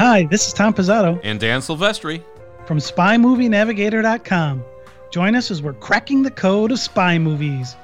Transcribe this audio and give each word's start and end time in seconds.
Hi, 0.00 0.26
this 0.26 0.46
is 0.46 0.52
Tom 0.52 0.72
Pizzato 0.74 1.20
And 1.24 1.40
Dan 1.40 1.60
Silvestri. 1.60 2.22
from 2.66 2.78
SpyMovieNavigator.com. 2.78 4.64
Join 5.10 5.34
us 5.34 5.50
as 5.50 5.60
we're 5.60 5.72
cracking 5.72 6.22
the 6.22 6.30
code 6.30 6.70
of 6.70 6.78
spy 6.78 7.18
movies. 7.18 7.74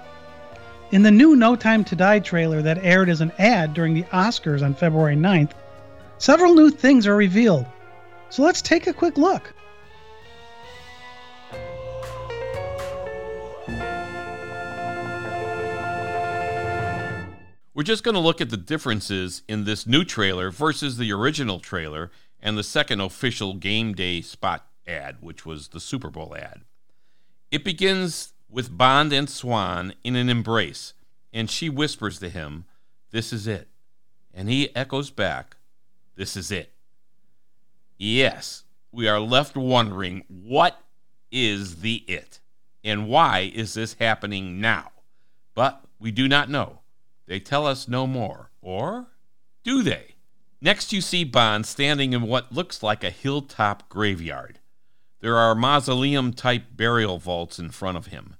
In 0.92 1.03
the 1.03 1.11
new 1.11 1.35
No 1.35 1.56
Time 1.56 1.82
to 1.82 1.96
Die 1.96 2.21
trailer 2.21 2.62
that 2.62 2.79
aired 2.85 3.08
as 3.08 3.21
an 3.21 3.32
ad 3.38 3.74
during 3.74 3.95
the 3.95 4.04
Oscars 4.04 4.62
on 4.62 4.74
February 4.74 5.16
9th, 5.16 5.50
several 6.19 6.54
new 6.54 6.71
things 6.71 7.08
are 7.08 7.17
revealed. 7.17 7.67
So 8.31 8.44
let's 8.44 8.62
take 8.62 8.87
a 8.87 8.92
quick 8.92 9.19
look. 9.19 9.53
We're 17.75 17.83
just 17.83 18.05
going 18.05 18.15
to 18.15 18.20
look 18.20 18.41
at 18.41 18.51
the 18.51 18.56
differences 18.56 19.43
in 19.48 19.65
this 19.65 19.84
new 19.84 20.05
trailer 20.05 20.52
versus 20.52 20.97
the 20.97 21.12
original 21.12 21.59
trailer 21.59 22.12
and 22.41 22.56
the 22.56 22.62
second 22.62 23.01
official 23.01 23.55
game 23.55 23.95
day 23.95 24.20
spot 24.20 24.69
ad, 24.87 25.16
which 25.20 25.45
was 25.45 25.69
the 25.69 25.80
Super 25.80 26.09
Bowl 26.09 26.37
ad. 26.37 26.60
It 27.51 27.65
begins 27.65 28.32
with 28.48 28.79
Bond 28.79 29.12
and 29.12 29.29
Swann 29.29 29.95
in 30.05 30.15
an 30.15 30.29
embrace, 30.29 30.95
and 31.32 31.51
she 31.51 31.68
whispers 31.68 32.20
to 32.20 32.29
him, 32.29 32.65
This 33.10 33.32
is 33.32 33.48
it. 33.48 33.66
And 34.32 34.48
he 34.48 34.74
echoes 34.77 35.10
back, 35.10 35.56
This 36.15 36.37
is 36.37 36.52
it. 36.52 36.73
Yes, 37.98 38.62
we 38.93 39.09
are 39.09 39.18
left 39.18 39.56
wondering 39.56 40.23
what 40.29 40.80
is 41.32 41.80
the 41.80 42.04
it 42.06 42.38
and 42.84 43.09
why 43.09 43.51
is 43.52 43.74
this 43.74 43.96
happening 43.98 44.60
now? 44.60 44.93
But 45.54 45.82
we 45.98 46.12
do 46.12 46.29
not 46.29 46.48
know. 46.48 46.80
They 47.27 47.41
tell 47.41 47.66
us 47.66 47.88
no 47.88 48.06
more. 48.06 48.51
Or 48.60 49.09
do 49.62 49.82
they? 49.82 50.16
Next, 50.60 50.92
you 50.92 51.01
see 51.01 51.24
Bond 51.24 51.66
standing 51.66 52.12
in 52.12 52.23
what 52.23 52.52
looks 52.52 52.82
like 52.82 53.05
a 53.05 53.10
hilltop 53.10 53.88
graveyard. 53.88 54.60
There 55.21 55.37
are 55.37 55.54
mausoleum 55.54 56.32
type 56.32 56.65
burial 56.74 57.18
vaults 57.18 57.59
in 57.59 57.71
front 57.71 57.96
of 57.96 58.07
him. 58.07 58.37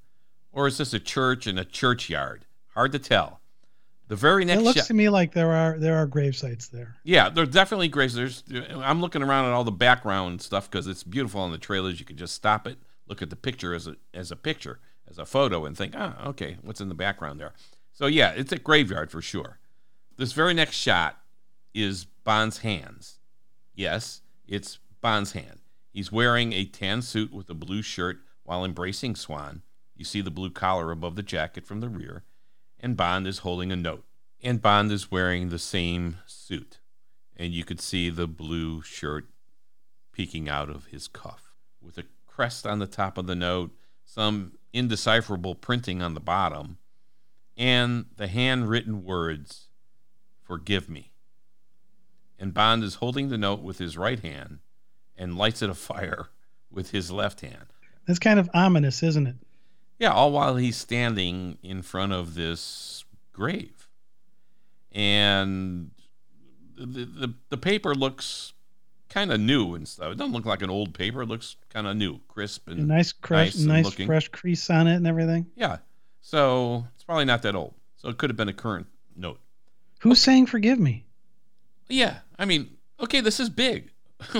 Or 0.53 0.67
is 0.67 0.79
this 0.79 0.95
a 0.95 1.01
church 1.01 1.47
and 1.47 1.59
a 1.59 1.65
churchyard? 1.65 2.47
Hard 2.75 2.93
to 2.93 2.99
tell. 2.99 3.41
The 4.09 4.17
very 4.17 4.45
next. 4.45 4.61
It 4.61 4.65
looks 4.65 4.79
shot. 4.81 4.87
to 4.87 4.95
me 4.95 5.09
like 5.09 5.33
there 5.33 5.53
are 5.53 5.79
there 5.79 5.97
are 5.97 6.07
grave 6.07 6.37
sites 6.37 6.69
there. 6.69 6.97
Yeah, 7.05 7.31
there's 7.31 7.49
definitely 7.49 7.89
graves. 7.89 8.15
There's, 8.15 8.45
I'm 8.77 9.01
looking 9.01 9.23
around 9.23 9.47
at 9.47 9.53
all 9.53 9.65
the 9.65 9.73
background 9.73 10.43
stuff 10.43 10.71
because 10.71 10.87
it's 10.87 11.03
beautiful 11.03 11.41
on 11.41 11.53
the 11.53 11.59
trailers. 11.59 11.99
You 11.99 12.07
can 12.07 12.17
just 12.17 12.35
stop 12.35 12.67
it, 12.67 12.79
look 13.07 13.23
at 13.23 13.31
the 13.31 13.37
picture 13.37 13.75
as 13.75 13.87
a 13.87 13.97
as 14.13 14.31
a 14.31 14.37
picture, 14.37 14.79
as 15.09 15.19
a 15.19 15.25
photo, 15.25 15.65
and 15.65 15.77
think, 15.77 15.95
ah, 15.97 16.27
okay, 16.27 16.59
what's 16.61 16.83
in 16.83 16.91
the 16.91 16.95
background 16.95 17.41
there? 17.41 17.55
So 17.95 18.07
yeah, 18.07 18.33
it's 18.33 18.51
a 18.51 18.59
graveyard 18.59 19.13
for 19.13 19.23
sure. 19.23 19.61
This 20.17 20.33
very 20.33 20.53
next 20.53 20.77
shot 20.77 21.21
is 21.73 22.05
Bond's 22.05 22.59
hands. 22.59 23.21
Yes, 23.73 24.21
it's 24.49 24.81
Bond's 25.01 25.33
hand. 25.33 25.61
He's 25.91 26.11
wearing 26.11 26.53
a 26.53 26.65
tan 26.65 27.03
suit 27.03 27.33
with 27.33 27.49
a 27.49 27.55
blue 27.55 27.83
shirt 27.83 28.19
while 28.43 28.65
embracing 28.65 29.15
Swann. 29.15 29.63
You 29.95 30.05
see 30.05 30.21
the 30.21 30.31
blue 30.33 30.51
collar 30.51 30.91
above 30.91 31.15
the 31.15 31.23
jacket 31.23 31.67
from 31.67 31.81
the 31.81 31.89
rear, 31.89 32.25
and 32.81 32.97
Bond 32.97 33.29
is 33.29 33.39
holding 33.39 33.71
a 33.71 33.77
note. 33.77 34.05
And 34.43 34.61
Bond 34.61 34.91
is 34.91 35.13
wearing 35.13 35.49
the 35.49 35.59
same 35.61 36.19
suit, 36.27 36.81
and 37.37 37.53
you 37.53 37.65
could 37.65 37.81
see 37.81 38.11
the 38.11 38.27
blue 38.27 38.83
shirt 38.83 39.29
peeking 40.11 40.49
out 40.49 40.69
of 40.69 40.87
his 40.87 41.07
cuff 41.07 41.53
with 41.81 41.97
a 41.97 42.05
crest 42.27 42.67
on 42.67 42.81
the 42.81 42.89
top 42.89 43.17
of 43.17 43.29
the 43.29 43.37
note, 43.37 43.71
some 44.05 44.59
indecipherable 44.73 45.55
printing 45.55 46.03
on 46.03 46.15
the 46.15 46.21
bottom, 46.21 46.79
and 47.57 48.07
the 48.17 48.27
handwritten 48.27 49.05
words, 49.05 49.69
Forgive 50.43 50.89
me. 50.89 51.13
And 52.39 52.53
Bond 52.53 52.85
is 52.85 52.97
holding 52.97 53.29
the 53.29 53.39
note 53.39 53.63
with 53.63 53.79
his 53.79 53.97
right 53.97 54.21
hand 54.21 54.59
and 55.17 55.39
lights 55.39 55.63
it 55.63 55.71
afire 55.71 56.29
with 56.71 56.91
his 56.91 57.11
left 57.11 57.41
hand. 57.41 57.67
That's 58.07 58.19
kind 58.19 58.39
of 58.39 58.51
ominous, 58.53 59.03
isn't 59.03 59.27
it? 59.27 59.37
Yeah, 59.99 60.13
all 60.13 60.33
while 60.33 60.57
he's 60.57 60.77
standing 60.77 61.57
in 61.63 61.83
front 61.83 62.13
of 62.13 62.35
this 62.35 63.05
grave. 63.33 63.89
And 64.93 65.93
the, 66.77 67.05
the, 67.05 67.35
the 67.49 67.57
paper 67.57 67.95
looks 67.95 68.53
kind 69.09 69.33
of 69.33 69.41
new 69.41 69.75
and 69.75 69.87
stuff. 69.89 70.13
It 70.13 70.19
doesn't 70.19 70.33
look 70.33 70.45
like 70.45 70.63
an 70.63 70.71
old 70.71 70.93
paper. 70.93 71.23
It 71.23 71.29
looks 71.29 71.57
kind 71.71 71.87
of 71.87 71.97
new, 71.97 72.19
crisp 72.29 72.69
A 72.69 72.73
and 72.73 72.89
nice 72.89 73.13
crush, 73.13 73.55
nice 73.57 73.85
nice 73.99 74.07
fresh 74.07 74.29
crease 74.29 74.69
on 74.69 74.87
it 74.89 74.97
and 74.97 75.07
everything. 75.07 75.47
yeah. 75.57 75.79
So 76.25 76.87
it's 76.95 77.05
probably 77.05 77.27
not 77.27 77.43
that 77.43 77.55
old. 77.55 77.75
So 77.97 78.09
it 78.09 78.17
could 78.17 78.31
have 78.31 78.37
been 78.37 78.49
a 78.49 78.55
current 78.55 78.87
note. 79.15 79.41
Who's 80.01 80.21
saying 80.21 80.47
forgive 80.47 80.81
me? 80.81 81.05
Yeah, 81.87 82.21
I 82.39 82.47
mean, 82.47 82.79
okay, 82.99 83.21
this 83.21 83.39
is 83.39 83.51
big. 83.51 83.91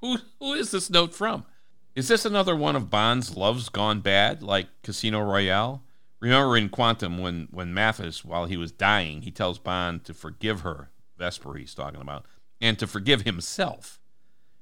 who 0.00 0.18
who 0.40 0.54
is 0.54 0.72
this 0.72 0.90
note 0.90 1.14
from? 1.14 1.44
Is 1.94 2.08
this 2.08 2.24
another 2.24 2.56
one 2.56 2.74
of 2.74 2.90
Bond's 2.90 3.36
loves 3.36 3.68
gone 3.68 4.00
bad, 4.00 4.42
like 4.42 4.66
Casino 4.82 5.20
Royale? 5.20 5.84
Remember 6.18 6.56
in 6.56 6.68
Quantum 6.68 7.18
when 7.18 7.46
when 7.52 7.72
Mathis, 7.72 8.24
while 8.24 8.46
he 8.46 8.56
was 8.56 8.72
dying, 8.72 9.22
he 9.22 9.30
tells 9.30 9.60
Bond 9.60 10.04
to 10.06 10.14
forgive 10.14 10.62
her, 10.62 10.90
Vesper 11.16 11.54
he's 11.54 11.74
talking 11.74 12.00
about, 12.00 12.26
and 12.60 12.76
to 12.80 12.88
forgive 12.88 13.22
himself. 13.22 14.00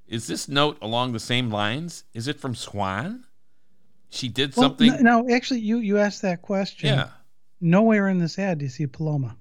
Is 0.07 0.27
this 0.27 0.51
note 0.51 0.77
along 0.83 1.13
the 1.13 1.21
same 1.21 1.51
lines? 1.51 2.05
Is 2.13 2.29
it 2.29 2.39
from 2.39 2.55
Swann? 2.55 3.25
She 4.11 4.29
did 4.29 4.57
Well, 4.57 4.71
something. 4.71 4.93
n- 4.93 5.03
no, 5.05 5.29
actually, 5.31 5.61
you 5.61 5.79
you 5.79 5.99
asked 5.99 6.23
that 6.23 6.43
question. 6.43 6.89
yeah. 6.95 7.09
Nowhere 7.61 8.09
in 8.09 8.19
this 8.19 8.39
ad 8.39 8.59
do 8.59 8.65
you 8.65 8.69
see 8.71 8.87
Paloma. 8.87 9.37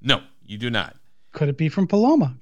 No, 0.00 0.22
you 0.44 0.58
do 0.58 0.70
not. 0.70 0.96
Could 1.32 1.48
it 1.48 1.56
be 1.56 1.68
from 1.68 1.86
Paloma? 1.86 2.36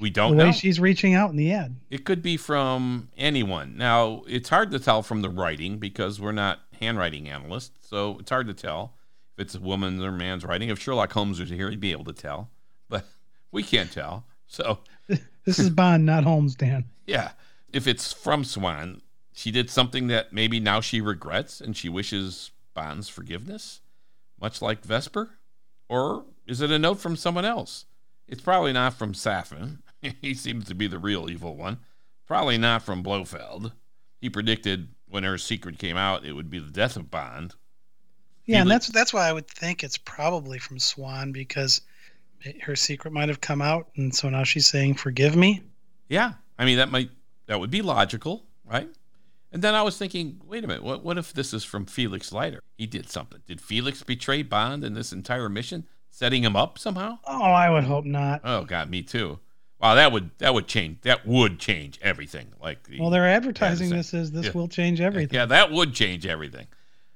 We 0.00 0.10
don't 0.10 0.36
way 0.36 0.44
know. 0.46 0.52
she's 0.52 0.78
reaching 0.78 1.14
out 1.14 1.30
in 1.30 1.36
the 1.36 1.52
ad. 1.52 1.74
It 1.90 2.04
could 2.04 2.22
be 2.22 2.36
from 2.36 3.08
anyone. 3.16 3.76
Now, 3.76 4.22
it's 4.28 4.48
hard 4.48 4.70
to 4.70 4.78
tell 4.78 5.02
from 5.02 5.22
the 5.22 5.30
writing 5.30 5.78
because 5.78 6.20
we're 6.20 6.30
not 6.32 6.60
handwriting 6.78 7.28
analysts, 7.28 7.88
so 7.88 8.18
it's 8.20 8.30
hard 8.30 8.46
to 8.46 8.54
tell 8.54 8.94
if 9.36 9.42
it's 9.46 9.54
a 9.56 9.60
woman's 9.60 10.02
or 10.04 10.12
man's 10.12 10.44
writing. 10.44 10.68
If 10.68 10.78
Sherlock 10.78 11.12
Holmes 11.12 11.40
was 11.40 11.48
here, 11.50 11.70
he'd 11.70 11.80
be 11.80 11.90
able 11.90 12.04
to 12.04 12.12
tell, 12.12 12.50
but 12.88 13.06
we 13.50 13.62
can't 13.64 13.90
tell. 13.90 14.24
So, 14.46 14.80
This 15.44 15.58
is 15.58 15.70
Bond, 15.70 16.04
not 16.06 16.22
Holmes, 16.24 16.54
Dan. 16.54 16.84
yeah, 17.06 17.30
if 17.72 17.86
it's 17.88 18.12
from 18.12 18.44
Swann, 18.44 19.00
she 19.38 19.52
did 19.52 19.70
something 19.70 20.08
that 20.08 20.32
maybe 20.32 20.58
now 20.58 20.80
she 20.80 21.00
regrets 21.00 21.60
and 21.60 21.76
she 21.76 21.88
wishes 21.88 22.50
Bond's 22.74 23.08
forgiveness, 23.08 23.80
much 24.40 24.60
like 24.60 24.82
Vesper? 24.82 25.30
Or 25.88 26.24
is 26.44 26.60
it 26.60 26.72
a 26.72 26.78
note 26.78 26.98
from 26.98 27.14
someone 27.14 27.44
else? 27.44 27.84
It's 28.26 28.40
probably 28.40 28.72
not 28.72 28.94
from 28.94 29.14
Safin. 29.14 29.78
he 30.20 30.34
seems 30.34 30.64
to 30.64 30.74
be 30.74 30.88
the 30.88 30.98
real 30.98 31.30
evil 31.30 31.54
one. 31.54 31.78
Probably 32.26 32.58
not 32.58 32.82
from 32.82 33.00
Blofeld. 33.00 33.70
He 34.20 34.28
predicted 34.28 34.88
when 35.06 35.22
her 35.22 35.38
secret 35.38 35.78
came 35.78 35.96
out 35.96 36.24
it 36.26 36.32
would 36.32 36.50
be 36.50 36.58
the 36.58 36.72
death 36.72 36.96
of 36.96 37.08
Bond. 37.08 37.54
Yeah, 38.44 38.62
and 38.62 38.68
Felix- 38.68 38.86
that's 38.86 38.94
that's 38.94 39.12
why 39.14 39.28
I 39.28 39.32
would 39.32 39.46
think 39.46 39.84
it's 39.84 39.98
probably 39.98 40.58
from 40.58 40.80
Swann 40.80 41.30
because 41.30 41.80
it- 42.40 42.60
her 42.64 42.74
secret 42.74 43.12
might 43.12 43.28
have 43.28 43.40
come 43.40 43.62
out, 43.62 43.88
and 43.94 44.12
so 44.12 44.28
now 44.30 44.42
she's 44.42 44.66
saying 44.66 44.94
forgive 44.94 45.36
me. 45.36 45.62
Yeah, 46.08 46.32
I 46.58 46.64
mean 46.64 46.78
that 46.78 46.90
might 46.90 47.10
that 47.46 47.60
would 47.60 47.70
be 47.70 47.82
logical, 47.82 48.44
right? 48.64 48.88
And 49.50 49.62
then 49.62 49.74
I 49.74 49.82
was 49.82 49.96
thinking, 49.96 50.40
wait 50.44 50.64
a 50.64 50.66
minute, 50.66 50.82
what 50.82 51.02
what 51.02 51.16
if 51.18 51.32
this 51.32 51.54
is 51.54 51.64
from 51.64 51.86
Felix 51.86 52.32
Leiter? 52.32 52.62
He 52.76 52.86
did 52.86 53.10
something. 53.10 53.40
Did 53.46 53.60
Felix 53.60 54.02
betray 54.02 54.42
Bond 54.42 54.84
in 54.84 54.94
this 54.94 55.12
entire 55.12 55.48
mission, 55.48 55.86
setting 56.10 56.44
him 56.44 56.54
up 56.56 56.78
somehow? 56.78 57.18
Oh, 57.26 57.42
I 57.42 57.70
would 57.70 57.84
hope 57.84 58.04
not. 58.04 58.42
Oh 58.44 58.64
God, 58.64 58.90
me 58.90 59.02
too. 59.02 59.38
Wow, 59.80 59.94
that 59.94 60.12
would 60.12 60.30
that 60.38 60.54
would 60.54 60.66
change 60.66 61.00
that 61.02 61.26
would 61.26 61.58
change 61.58 61.98
everything. 62.02 62.48
Like 62.60 62.82
the, 62.84 63.00
Well, 63.00 63.10
they're 63.10 63.28
advertising 63.28 63.90
this 63.90 64.12
as 64.12 64.32
this 64.32 64.46
yeah. 64.46 64.52
will 64.52 64.68
change 64.68 65.00
everything. 65.00 65.34
Yeah, 65.34 65.46
that 65.46 65.70
would 65.70 65.94
change 65.94 66.26
everything. 66.26 66.66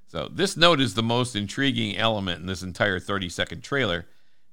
So 0.06 0.28
this 0.32 0.56
note 0.56 0.81
is 0.81 0.94
the 0.94 1.03
most 1.03 1.34
intriguing 1.34 1.97
element 1.97 2.41
in 2.41 2.47
this 2.47 2.62
entire 2.62 3.00
30 3.00 3.28
second 3.31 3.62
trailer, 3.62 4.06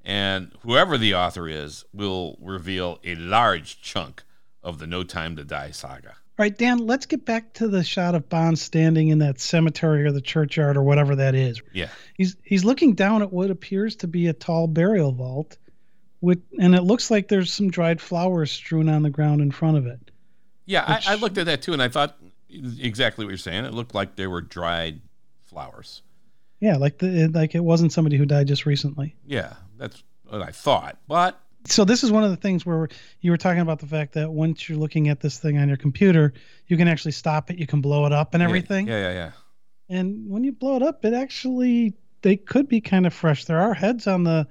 and 0.04 0.52
whoever 0.62 0.98
the 0.98 1.14
author 1.14 1.48
is 1.48 1.86
will 1.94 2.38
reveal 2.42 3.00
a 3.04 3.16
large 3.16 3.82
chunk 3.82 4.24
of 4.64 4.80
the 4.80 4.88
No 4.88 5.04
Time 5.04 5.36
to 5.36 5.44
Die 5.44 5.72
saga. 5.72 6.16
Right, 6.40 6.58
Dan, 6.58 6.78
let's 6.78 7.06
get 7.06 7.26
back 7.26 7.52
to 7.56 7.68
the 7.68 7.84
shot 7.84 8.16
of 8.16 8.30
Bond 8.30 8.58
standing 8.58 9.10
in 9.10 9.20
that 9.20 9.42
cemetery 9.42 10.06
or 10.06 10.14
the 10.14 10.22
churchyard 10.22 10.78
or 10.78 10.84
whatever 10.84 11.18
that 11.18 11.36
is. 11.36 11.62
Yeah. 11.74 11.90
He's 12.16 12.38
he's 12.44 12.64
looking 12.64 12.94
down 12.94 13.22
at 13.22 13.34
what 13.34 13.52
appears 13.52 13.98
to 13.98 14.08
be 14.08 14.28
a 14.28 14.34
tall 14.34 14.68
burial 14.68 15.12
vault, 15.12 15.58
with 16.22 16.42
and 16.58 16.76
it 16.76 16.84
looks 16.84 17.12
like 17.12 17.28
there's 17.28 17.52
some 17.52 17.70
dried 17.70 18.00
flowers 18.00 18.52
strewn 18.52 18.88
on 18.88 19.04
the 19.04 19.10
ground 19.10 19.42
in 19.42 19.52
front 19.52 19.76
of 19.76 19.86
it. 19.86 20.00
Yeah, 20.66 20.86
I, 20.88 21.02
I 21.08 21.16
looked 21.16 21.38
at 21.38 21.46
that 21.48 21.62
too, 21.62 21.74
and 21.74 21.84
I 21.84 21.90
thought 21.90 22.18
exactly 22.50 23.26
what 23.26 23.32
you're 23.32 23.38
saying. 23.38 23.66
It 23.66 23.74
looked 23.74 23.94
like 23.94 24.16
they 24.16 24.28
were 24.28 24.40
dried 24.40 25.02
flowers. 25.48 26.04
Yeah, 26.62 26.78
like 26.78 27.00
the 27.00 27.28
like 27.28 27.54
it 27.54 27.66
wasn't 27.66 27.92
somebody 27.92 28.16
who 28.16 28.26
died 28.26 28.48
just 28.48 28.66
recently. 28.66 29.14
Yeah, 29.26 29.56
that's 29.78 30.02
what 30.26 30.42
I 30.42 30.52
thought. 30.52 31.00
But 31.06 31.38
So 31.66 31.86
this 31.86 32.04
is 32.04 32.12
one 32.12 32.24
of 32.24 32.30
the 32.30 32.38
things 32.38 32.66
where 32.66 32.88
you 33.22 33.32
were 33.32 33.38
talking 33.38 33.60
about 33.60 33.80
the 33.80 33.88
fact 33.88 34.14
that 34.14 34.32
once 34.32 34.70
you're 34.70 34.78
looking 34.78 35.10
at 35.10 35.20
this 35.20 35.40
thing 35.40 35.58
on 35.58 35.68
your 35.68 35.78
computer, 35.78 36.34
you 36.68 36.78
can 36.78 36.88
actually 36.88 37.12
stop 37.12 37.52
it, 37.52 37.58
you 37.58 37.68
can 37.68 37.82
blow 37.82 38.06
it 38.06 38.14
up 38.14 38.34
and 38.34 38.42
everything. 38.42 38.88
Yeah, 38.88 39.10
yeah, 39.10 39.14
yeah. 39.14 39.32
And 39.90 40.30
when 40.30 40.44
you 40.44 40.52
blow 40.52 40.76
it 40.76 40.84
up, 40.84 41.04
it 41.04 41.14
actually 41.14 41.94
they 42.22 42.38
could 42.38 42.68
be 42.68 42.82
kind 42.82 43.06
of 43.06 43.14
fresh. 43.14 43.46
There 43.46 43.60
are 43.60 43.74
heads 43.74 44.08
on 44.08 44.24
the 44.24 44.48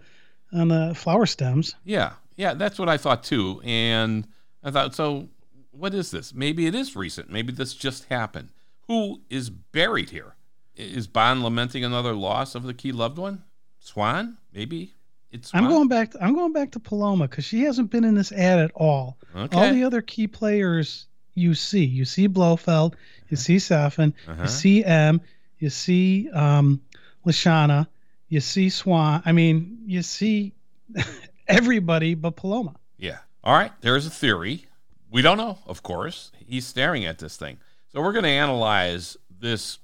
on 0.53 0.69
the 0.69 0.95
flower 0.95 1.27
stems. 1.27 1.75
Yeah, 1.85 2.13
yeah, 2.37 2.55
that's 2.55 2.79
what 2.79 2.89
I 2.89 2.97
thought 2.97 3.25
too. 3.25 3.61
And 3.65 4.27
I 4.63 4.71
thought, 4.71 4.95
so 4.95 5.29
what 5.71 5.95
is 5.95 6.11
this? 6.11 6.35
Maybe 6.35 6.67
it 6.67 6.75
is 6.75 6.97
recent. 6.97 7.31
Maybe 7.31 7.53
this 7.53 7.75
just 7.75 8.05
happened. 8.05 8.51
Who 8.87 9.23
is 9.31 9.51
buried 9.51 10.11
here? 10.11 10.35
Is 10.75 11.07
Bond 11.07 11.43
lamenting 11.43 11.85
another 11.85 12.15
loss 12.15 12.55
of 12.55 12.63
the 12.63 12.75
key 12.75 12.93
loved 12.93 13.19
one? 13.19 13.45
Swann? 13.81 14.39
Maybe 14.53 14.95
it's. 15.33 15.51
I'm 15.55 15.69
going 15.69 15.89
back. 15.89 16.13
To, 16.13 16.23
I'm 16.25 16.35
going 16.35 16.53
back 16.53 16.71
to 16.73 16.81
Paloma 16.81 17.29
because 17.29 17.45
she 17.45 17.63
hasn't 17.63 17.91
been 17.91 18.05
in 18.05 18.15
this 18.15 18.33
ad 18.33 18.59
at 18.59 18.71
all. 18.75 19.19
Okay. 19.35 19.57
All 19.57 19.73
the 19.73 19.85
other 19.85 20.01
key 20.03 20.27
players 20.27 21.07
you 21.35 21.55
see, 21.55 21.85
you 21.85 22.05
see 22.05 22.29
Blofeld, 22.29 22.95
you 23.29 23.37
see 23.37 23.57
Safin, 23.57 24.13
Uh-huh. 24.27 24.43
you 24.43 24.49
see 24.49 24.85
M, 24.85 25.21
you 25.59 25.71
see 25.71 26.29
um, 26.31 26.81
Lashana, 27.27 27.87
you 28.29 28.41
see 28.41 28.69
Swann. 28.71 29.23
I 29.25 29.33
mean, 29.33 29.79
you 29.87 30.03
see 30.03 30.53
everybody 31.49 32.15
but 32.15 32.37
Paloma. 32.37 32.75
Yeah. 32.99 33.19
All 33.45 33.55
right. 33.55 33.73
There's 33.81 34.07
a 34.07 34.11
theory. 34.11 34.67
We 35.11 35.23
don't 35.23 35.39
know, 35.39 35.59
of 35.67 35.83
course. 35.83 36.33
He's 36.47 36.67
staring 36.67 37.05
at 37.05 37.19
this 37.19 37.37
thing. 37.37 37.59
So 37.93 38.03
we're 38.03 38.13
going 38.13 38.25
to 38.25 38.31
analyze 38.31 39.17
this 39.41 39.79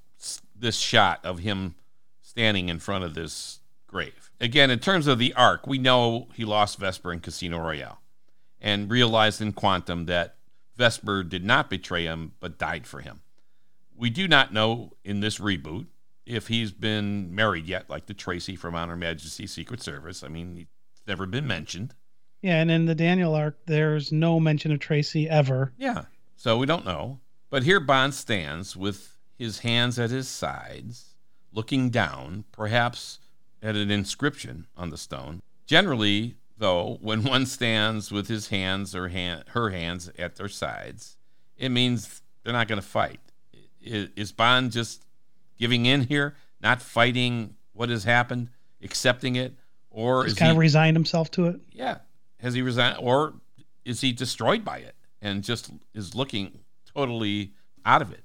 this 0.57 0.77
shot 0.77 1.21
of 1.25 1.39
him 1.41 1.75
standing 2.23 2.69
in 2.69 2.79
front 2.79 3.05
of 3.05 3.15
this 3.15 3.61
grave. 3.87 4.24
Again, 4.41 4.71
in 4.71 4.79
terms 4.79 5.07
of 5.07 5.19
the 5.19 5.33
arc, 5.35 5.67
we 5.67 5.79
know 5.79 6.29
he 6.35 6.45
lost 6.45 6.79
Vesper 6.79 7.13
in 7.13 7.21
Casino 7.21 7.59
Royale 7.59 8.01
and 8.61 8.91
realized 8.91 9.41
in 9.41 9.53
Quantum 9.53 10.07
that 10.07 10.37
Vesper 10.77 11.23
did 11.23 11.45
not 11.45 11.71
betray 11.71 12.05
him 12.05 12.33
but 12.41 12.59
died 12.59 12.87
for 12.87 13.01
him. 13.01 13.21
We 13.97 14.11
do 14.11 14.27
not 14.27 14.53
know 14.53 14.93
in 15.05 15.21
this 15.21 15.39
reboot 15.39 15.87
if 16.27 16.49
he's 16.49 16.73
been 16.73 17.35
married 17.35 17.67
yet, 17.67 17.89
like 17.89 18.07
the 18.07 18.15
Tracy 18.15 18.57
from 18.57 18.75
On 18.75 18.89
Her 18.89 18.97
Majesty's 18.97 19.53
Secret 19.53 19.83
Service. 19.83 20.25
I 20.25 20.29
mean, 20.29 20.57
he's 20.57 20.67
never 21.07 21.27
been 21.27 21.47
mentioned. 21.47 21.95
Yeah, 22.43 22.61
and 22.61 22.71
in 22.71 22.87
the 22.87 22.95
Daniel 22.95 23.35
arc, 23.35 23.59
there's 23.67 24.13
no 24.13 24.41
mention 24.41 24.73
of 24.73 24.81
Tracy 24.81 25.29
ever. 25.29 25.73
Yeah. 25.79 26.05
So 26.37 26.59
we 26.59 26.67
don't 26.67 26.85
know. 26.85 27.21
But 27.51 27.63
here 27.63 27.81
Bond 27.81 28.15
stands 28.15 28.77
with 28.77 29.17
his 29.39 29.61
hands 29.61 29.99
at 29.99 30.11
his 30.11 30.29
sides, 30.29 31.15
looking 31.53 31.91
down, 31.91 32.45
perhaps 32.53 33.21
at 33.65 33.75
an 33.75 33.91
inscription 33.91 34.67
on 34.77 34.91
the 34.91 34.99
stone. 34.99 35.41
Generally, 35.67 36.37
though, 36.59 36.99
when 37.01 37.25
one 37.35 37.47
stands 37.47 38.13
with 38.13 38.29
his 38.29 38.49
hands 38.49 38.95
or 38.95 39.09
hand, 39.09 39.45
her 39.49 39.71
hands 39.71 40.11
at 40.19 40.37
their 40.37 40.49
sides, 40.49 41.17
it 41.57 41.71
means 41.71 42.21
they're 42.45 42.53
not 42.53 42.69
going 42.69 42.81
to 42.81 42.87
fight. 42.87 43.21
Is 43.81 44.33
Bond 44.33 44.71
just 44.71 45.05
giving 45.59 45.87
in 45.87 46.03
here, 46.03 46.37
not 46.61 46.81
fighting 46.81 47.57
what 47.73 47.89
has 47.89 48.05
happened, 48.05 48.51
accepting 48.83 49.37
it, 49.37 49.55
or 49.91 50.27
is 50.27 50.35
kind 50.35 50.51
he 50.51 50.57
of 50.57 50.59
resigned 50.59 50.97
himself 50.97 51.31
to 51.33 51.47
it. 51.47 51.61
yeah. 51.73 51.99
Has 52.41 52.53
he 52.53 52.61
resigned 52.61 52.99
or 53.01 53.35
is 53.87 54.03
he 54.03 54.13
destroyed 54.13 54.65
by 54.65 54.79
it 54.79 54.95
and 55.23 55.43
just 55.43 55.71
is 55.95 56.15
looking 56.15 56.61
totally 56.95 57.53
out 57.87 58.03
of 58.03 58.13
it? 58.13 58.25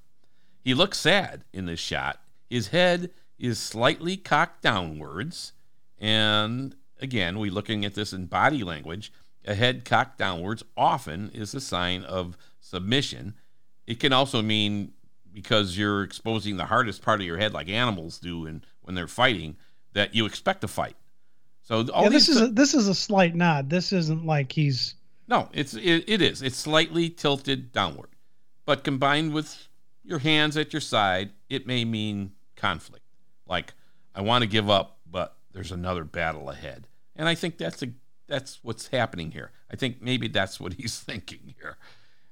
He 0.61 0.73
looks 0.73 0.97
sad 0.97 1.45
in 1.53 1.65
this 1.67 1.79
shot. 1.79 2.21
His 2.49 2.67
head 2.69 3.11
is 3.39 3.59
slightly 3.59 4.17
cocked 4.17 4.61
downwards. 4.61 5.53
And 5.97 6.75
again, 7.01 7.39
we're 7.39 7.51
looking 7.51 7.85
at 7.85 7.95
this 7.95 8.13
in 8.13 8.25
body 8.25 8.63
language. 8.63 9.11
A 9.45 9.55
head 9.55 9.85
cocked 9.85 10.17
downwards 10.17 10.63
often 10.75 11.31
is 11.33 11.53
a 11.53 11.61
sign 11.61 12.03
of 12.03 12.37
submission. 12.59 13.35
It 13.87 13.99
can 13.99 14.13
also 14.13 14.41
mean 14.41 14.93
because 15.33 15.77
you're 15.77 16.03
exposing 16.03 16.57
the 16.57 16.65
hardest 16.65 17.01
part 17.01 17.21
of 17.21 17.25
your 17.25 17.37
head 17.37 17.53
like 17.53 17.69
animals 17.69 18.19
do 18.19 18.45
and 18.45 18.65
when 18.81 18.95
they're 18.95 19.07
fighting 19.07 19.55
that 19.93 20.13
you 20.13 20.25
expect 20.25 20.61
to 20.61 20.67
fight. 20.67 20.95
So 21.63 21.87
all 21.89 22.03
yeah, 22.03 22.09
these 22.09 22.27
this 22.27 22.35
is 22.35 22.41
a, 22.41 22.47
this 22.47 22.73
is 22.73 22.87
a 22.87 22.95
slight 22.95 23.35
nod. 23.35 23.69
This 23.69 23.93
isn't 23.93 24.25
like 24.25 24.51
he's 24.51 24.95
no, 25.27 25.49
it's 25.53 25.75
it, 25.75 26.05
it 26.07 26.21
is. 26.21 26.41
It's 26.41 26.57
slightly 26.57 27.09
tilted 27.09 27.71
downward, 27.71 28.09
but 28.65 28.83
combined 28.83 29.33
with 29.33 29.67
your 30.03 30.19
hands 30.19 30.57
at 30.57 30.73
your 30.73 30.81
side, 30.81 31.29
it 31.49 31.67
may 31.67 31.85
mean 31.85 32.31
conflict. 32.55 32.98
Like 33.49 33.73
I 34.13 34.21
want 34.21 34.43
to 34.43 34.47
give 34.47 34.69
up, 34.69 34.99
but 35.09 35.35
there's 35.51 35.71
another 35.71 36.03
battle 36.03 36.49
ahead, 36.49 36.87
and 37.15 37.27
I 37.27 37.35
think 37.35 37.57
that's 37.57 37.81
a 37.83 37.87
that's 38.27 38.59
what's 38.61 38.87
happening 38.87 39.31
here. 39.31 39.51
I 39.71 39.75
think 39.75 40.01
maybe 40.01 40.27
that's 40.27 40.59
what 40.59 40.73
he's 40.77 40.99
thinking 40.99 41.55
here. 41.59 41.77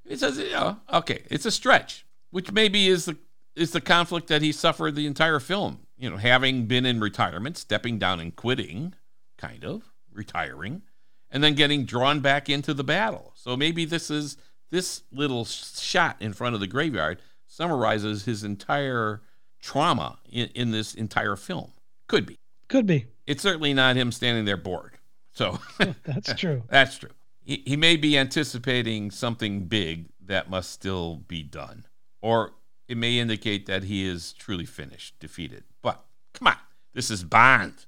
It 0.05 0.19
says, 0.19 0.37
you 0.37 0.51
know, 0.51 0.77
okay, 0.93 1.23
it's 1.29 1.45
a 1.45 1.51
stretch, 1.51 2.05
which 2.29 2.51
maybe 2.51 2.87
is 2.87 3.05
the 3.05 3.17
is 3.55 3.71
the 3.71 3.81
conflict 3.81 4.27
that 4.27 4.41
he 4.41 4.51
suffered 4.51 4.95
the 4.95 5.07
entire 5.07 5.39
film. 5.39 5.79
You 5.97 6.11
know, 6.11 6.17
having 6.17 6.67
been 6.67 6.85
in 6.85 6.99
retirement, 6.99 7.57
stepping 7.57 7.97
down 7.97 8.19
and 8.19 8.35
quitting, 8.35 8.93
kind 9.37 9.65
of 9.65 9.91
retiring 10.13 10.83
and 11.29 11.43
then 11.43 11.55
getting 11.55 11.85
drawn 11.85 12.19
back 12.19 12.49
into 12.49 12.73
the 12.73 12.83
battle. 12.83 13.33
So 13.35 13.57
maybe 13.57 13.85
this 13.85 14.09
is 14.09 14.37
this 14.69 15.03
little 15.11 15.45
shot 15.45 16.17
in 16.19 16.33
front 16.33 16.55
of 16.55 16.61
the 16.61 16.67
graveyard 16.67 17.19
summarizes 17.45 18.25
his 18.25 18.43
entire 18.43 19.21
trauma 19.61 20.19
in, 20.29 20.49
in 20.55 20.71
this 20.71 20.93
entire 20.93 21.35
film. 21.35 21.71
Could 22.07 22.25
be. 22.25 22.37
could 22.69 22.85
be. 22.85 23.07
It's 23.25 23.43
certainly 23.43 23.73
not 23.73 23.95
him 23.97 24.11
standing 24.11 24.45
there 24.45 24.57
bored. 24.57 24.97
So 25.33 25.59
That's 26.03 26.33
true. 26.33 26.63
that's 26.69 26.97
true. 26.97 27.11
He, 27.43 27.63
he 27.65 27.75
may 27.77 27.95
be 27.95 28.17
anticipating 28.17 29.11
something 29.11 29.65
big 29.65 30.07
that 30.25 30.49
must 30.49 30.71
still 30.71 31.17
be 31.27 31.43
done, 31.43 31.85
or 32.21 32.53
it 32.87 32.97
may 32.97 33.19
indicate 33.19 33.65
that 33.67 33.83
he 33.83 34.05
is 34.05 34.33
truly 34.33 34.65
finished, 34.65 35.19
defeated. 35.19 35.63
But 35.81 36.03
come 36.33 36.47
on, 36.47 36.57
this 36.93 37.09
is 37.11 37.23
Bond. 37.23 37.85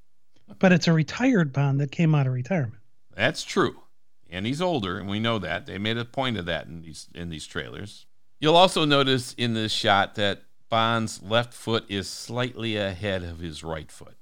But 0.60 0.72
it's 0.72 0.88
a 0.88 0.94
retired 0.94 1.52
Bond 1.52 1.80
that 1.82 1.92
came 1.92 2.16
out 2.16 2.28
of 2.28 2.34
retirement. 2.34 2.82
That's 3.16 3.44
true. 3.44 3.82
And 4.30 4.46
he's 4.46 4.62
older, 4.62 4.98
and 5.00 5.10
we 5.10 5.20
know 5.20 5.40
that. 5.40 5.66
They 5.66 5.78
made 5.78 5.98
a 5.98 6.06
point 6.06 6.38
of 6.38 6.46
that 6.46 6.68
in 6.68 6.82
these 6.82 7.08
in 7.16 7.30
these 7.30 7.48
trailers. 7.48 8.06
You'll 8.40 8.56
also 8.56 8.86
notice 8.86 9.34
in 9.38 9.54
this 9.56 9.72
shot 9.72 10.16
that 10.16 10.44
Bond's 10.70 11.22
left 11.22 11.54
foot 11.54 11.86
is 11.90 12.10
slightly 12.10 12.78
ahead 12.78 13.24
of 13.24 13.40
his 13.40 13.64
right 13.64 13.92
foot. 13.92 14.16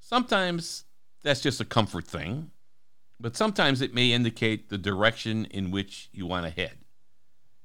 Sometimes 0.00 0.84
that's 1.22 1.40
just 1.40 1.60
a 1.60 1.64
comfort 1.64 2.06
thing, 2.06 2.50
but 3.18 3.36
sometimes 3.36 3.80
it 3.80 3.94
may 3.94 4.12
indicate 4.12 4.68
the 4.68 4.78
direction 4.78 5.46
in 5.46 5.70
which 5.70 6.08
you 6.12 6.26
want 6.26 6.44
to 6.44 6.50
head. 6.50 6.78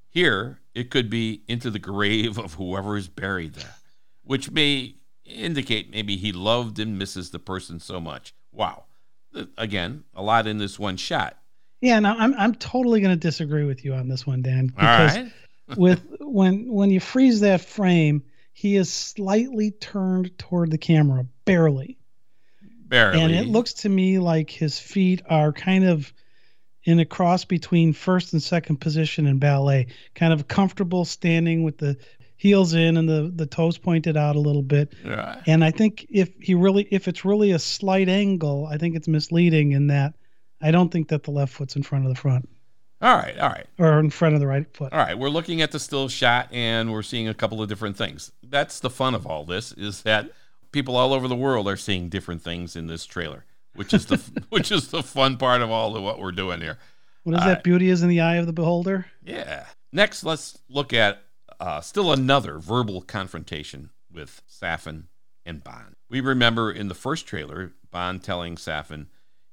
Here, 0.10 0.60
it 0.74 0.90
could 0.90 1.10
be 1.10 1.44
into 1.48 1.70
the 1.70 1.80
grave 1.80 2.38
of 2.38 2.56
whoever 2.56 2.96
is 2.96 3.08
buried 3.08 3.56
there, 3.56 3.76
which 4.24 4.52
may 4.52 4.96
indicate 5.26 5.92
maybe 5.92 6.16
he 6.18 6.32
loved 6.32 6.80
and 6.80 6.98
misses 6.98 7.32
the 7.32 7.40
person 7.40 7.80
so 7.80 8.00
much. 8.00 8.34
Wow. 8.52 8.86
Again, 9.58 10.06
a 10.16 10.24
lot 10.24 10.48
in 10.48 10.58
this 10.58 10.80
one 10.80 10.98
shot. 10.98 11.38
Yeah, 11.82 12.00
no, 12.00 12.16
I'm 12.18 12.34
I'm 12.34 12.56
totally 12.56 13.00
going 13.00 13.14
to 13.14 13.20
disagree 13.20 13.64
with 13.64 13.86
you 13.86 13.94
on 13.94 14.10
this 14.10 14.26
one, 14.28 14.42
Dan. 14.42 14.74
All 14.78 14.86
right. 14.86 15.32
With 15.78 16.02
when 16.20 16.72
when 16.72 16.90
you 16.90 17.00
freeze 17.00 17.42
that 17.42 17.62
frame, 17.62 18.24
he 18.54 18.76
is 18.76 18.92
slightly 18.92 19.72
turned 19.72 20.38
toward 20.38 20.72
the 20.72 20.78
camera, 20.78 21.26
barely. 21.46 21.98
Barely. 22.88 23.22
And 23.22 23.32
it 23.32 23.48
looks 23.48 23.74
to 23.76 23.90
me 23.90 24.20
like 24.20 24.50
his 24.50 24.80
feet 24.80 25.22
are 25.30 25.54
kind 25.54 25.86
of 25.86 26.12
in 26.84 27.00
a 27.00 27.06
cross 27.06 27.46
between 27.46 27.94
first 27.94 28.34
and 28.34 28.42
second 28.42 28.78
position 28.78 29.28
in 29.28 29.38
ballet, 29.38 29.88
kind 30.16 30.34
of 30.34 30.48
comfortable 30.48 31.06
standing 31.06 31.64
with 31.64 31.78
the 31.78 31.98
heels 32.36 32.74
in 32.74 32.98
and 32.98 33.08
the 33.08 33.32
the 33.36 33.46
toes 33.46 33.78
pointed 33.78 34.18
out 34.18 34.36
a 34.36 34.40
little 34.40 34.64
bit. 34.64 34.94
Right. 35.06 35.42
And 35.46 35.64
I 35.64 35.72
think 35.72 36.08
if 36.10 36.30
he 36.42 36.56
really 36.56 36.88
if 36.90 37.08
it's 37.08 37.24
really 37.24 37.52
a 37.52 37.60
slight 37.60 38.10
angle, 38.10 38.66
I 38.66 38.78
think 38.78 38.96
it's 38.96 39.08
misleading 39.08 39.74
in 39.74 39.88
that 39.88 40.16
I 40.62 40.72
don't 40.72 40.90
think 40.90 41.10
that 41.10 41.24
the 41.24 41.32
left 41.32 41.54
foot's 41.54 41.76
in 41.76 41.84
front 41.84 42.06
of 42.06 42.14
the 42.14 42.20
front 42.20 42.50
All 43.02 43.16
right. 43.16 43.38
All 43.40 43.50
right. 43.50 43.66
or 43.78 44.00
in 44.00 44.10
front 44.10 44.36
of 44.36 44.42
the 44.42 44.48
right 44.48 44.66
foot. 44.76 44.92
All 44.92 45.00
right. 45.00 45.18
We're 45.18 45.30
looking 45.30 45.62
at 45.62 45.72
the 45.72 45.80
still 45.80 46.10
shot 46.10 46.50
and 46.52 46.92
we're 46.92 47.04
seeing 47.04 47.28
a 47.28 47.34
couple 47.34 47.62
of 47.62 47.70
different 47.70 47.98
things. 47.98 48.32
That's 48.44 48.80
the 48.80 48.90
fun 48.90 49.16
of 49.16 49.26
all 49.26 49.46
this 49.46 49.72
is 49.74 50.02
that 50.04 50.30
people 50.72 50.98
all 50.98 51.14
over 51.14 51.28
the 51.28 51.36
world 51.36 51.68
are 51.68 51.78
seeing 51.78 52.10
different 52.10 52.42
things 52.42 52.76
in 52.76 52.88
this 52.88 53.06
trailer, 53.06 53.46
which 53.74 53.94
is 53.94 54.08
the 54.08 54.18
which 54.50 54.72
is 54.72 54.90
the 54.90 55.04
fun 55.04 55.38
part 55.38 55.62
of 55.62 55.72
all 55.72 55.96
of 55.96 56.04
what 56.04 56.20
we're 56.20 56.32
doing 56.32 56.62
here. 56.62 56.78
What 57.24 57.36
is 57.36 57.42
All 57.42 57.48
that 57.48 57.64
beauty 57.64 57.90
is 57.90 58.02
in 58.02 58.10
the 58.10 58.22
eye 58.22 58.36
of 58.36 58.48
the 58.48 58.54
beholder? 58.54 59.06
Yeah. 59.24 59.66
Next, 59.92 60.24
let's 60.24 60.58
look 60.70 60.94
at 60.94 61.22
uh, 61.60 61.82
still 61.82 62.12
another 62.12 62.60
verbal 62.60 63.02
confrontation 63.02 63.90
with 64.12 64.42
Safin 64.48 65.04
and 65.46 65.64
Bond. 65.64 65.96
We 66.10 66.22
remember 66.22 66.72
in 66.72 66.88
the 66.88 66.96
first 66.96 67.28
trailer, 67.28 67.74
Bond 67.92 68.24
telling 68.24 68.56
Safin, 68.56 69.08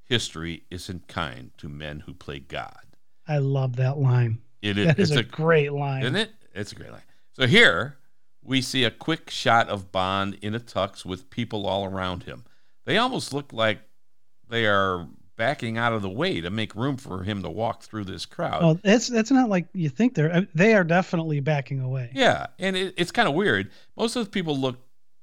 "History 0.04 0.64
isn't 0.70 1.08
kind 1.08 1.50
to 1.58 1.68
men 1.68 2.00
who 2.00 2.14
play 2.14 2.38
God." 2.38 2.85
I 3.28 3.38
love 3.38 3.76
that 3.76 3.99
line. 3.99 4.38
It 4.62 4.78
is. 4.78 4.87
That 4.87 4.99
is 4.99 5.11
it's 5.11 5.21
a, 5.21 5.23
great 5.23 5.73
line. 5.73 6.02
isn't 6.02 6.16
it? 6.16 6.30
It's 6.54 6.73
a 6.73 6.75
great 6.75 6.90
line. 6.92 7.02
So 7.33 7.47
here 7.47 7.97
we 8.42 8.61
see 8.62 8.85
a 8.85 8.90
quick 8.90 9.30
shot 9.30 9.68
of 9.68 9.90
Bond 9.92 10.38
in 10.42 10.54
a 10.54 10.61
tux 10.61 11.04
with 11.04 11.30
people 11.30 11.66
all 11.66 11.85
around 11.85 12.23
him. 12.25 12.45
They 12.85 12.97
almost 12.97 13.33
look 13.33 13.52
like 13.52 13.80
they 14.49 14.66
are 14.66 15.06
backing 15.37 15.76
out 15.76 15.92
of 15.92 16.00
the 16.00 16.09
way 16.09 16.40
to 16.40 16.49
make 16.50 16.75
room 16.75 16.97
for 16.97 17.23
him 17.25 17.42
to 17.42 17.50
walk 17.50 17.83
through 17.83 18.04
this 18.04 18.25
crowd. 18.25 18.62
Oh, 18.62 18.75
that's 18.83 19.09
that's 19.09 19.30
not 19.30 19.49
like 19.50 19.66
you 19.75 19.88
think 19.88 20.14
they're. 20.14 20.33
uh, 20.33 20.42
They 20.54 20.75
are 20.75 20.85
definitely 20.85 21.40
backing 21.40 21.80
away. 21.80 22.11
Yeah, 22.14 22.47
and 22.59 22.75
it, 22.76 22.95
it's 22.97 23.11
kind 23.12 23.28
of 23.28 23.35
weird. 23.35 23.71
Most 23.97 24.16
of 24.16 24.25
the 24.25 24.30
people 24.30 24.56
look 24.56 24.78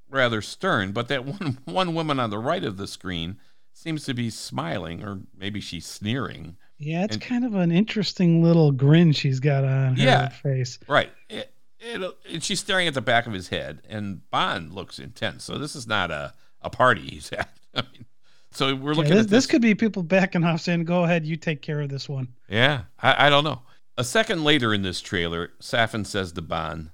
rather 0.10 0.42
stern, 0.42 0.92
but 0.92 1.08
that 1.08 1.26
one 1.42 1.58
one 1.66 1.96
woman 1.96 2.20
on 2.20 2.30
the 2.30 2.38
right 2.38 2.64
of 2.64 2.78
the 2.78 2.86
screen 2.88 3.38
seems 3.72 4.04
to 4.06 4.14
be 4.14 4.30
smiling, 4.30 5.04
or 5.04 5.22
maybe 5.36 5.60
she's 5.60 5.86
sneering. 5.88 6.58
Yeah, 6.80 7.04
it's 7.06 7.16
And- 7.16 7.24
kind 7.24 7.46
of 7.46 7.56
an 7.56 7.72
interesting 7.72 8.44
little 8.44 8.72
grin 8.72 9.12
she's 9.12 9.40
got 9.40 9.64
on 9.64 9.96
her 9.96 10.04
Yeah. 10.04 10.30
face. 10.30 10.80
Right. 10.88 11.12
It, 11.30 11.54
it, 11.80 12.18
and 12.30 12.44
she's 12.44 12.60
staring 12.60 12.88
at 12.88 12.94
the 12.94 13.02
back 13.02 13.28
of 13.28 13.34
his 13.34 13.50
head, 13.50 13.82
and 13.90 14.30
Bond 14.32 14.74
looks 14.74 15.00
intense. 15.00 15.44
So 15.44 15.58
this 15.58 15.76
is 15.76 15.86
not 15.88 16.12
a, 16.12 16.34
a 16.62 16.70
party 16.70 17.02
he's 17.02 17.32
at. 17.32 17.50
I 17.76 17.82
mean, 17.94 18.06
so 18.52 18.74
we're 18.76 18.92
Yeah, 18.92 18.98
looking 18.98 19.14
this, 19.16 19.24
at 19.26 19.30
this 19.30 19.46
could 19.48 19.62
be 19.62 19.76
people 19.76 20.04
backing 20.04 20.44
off 20.44 20.62
saying, 20.62 20.86
"Go 20.86 21.04
ahead, 21.04 21.26
you 21.26 21.36
take 21.38 21.62
care 21.62 21.82
of 21.82 21.90
this 21.90 22.08
one." 22.10 22.28
Yeah, 22.50 22.84
I, 23.00 23.28
I 23.28 23.30
don't 23.30 23.44
know. 23.44 23.62
A 23.98 24.04
second 24.04 24.44
later 24.44 24.74
in 24.74 24.82
this 24.82 25.02
trailer, 25.02 25.52
Safin 25.62 26.06
says 26.06 26.32
to 26.34 26.42
Bond, 26.42 26.90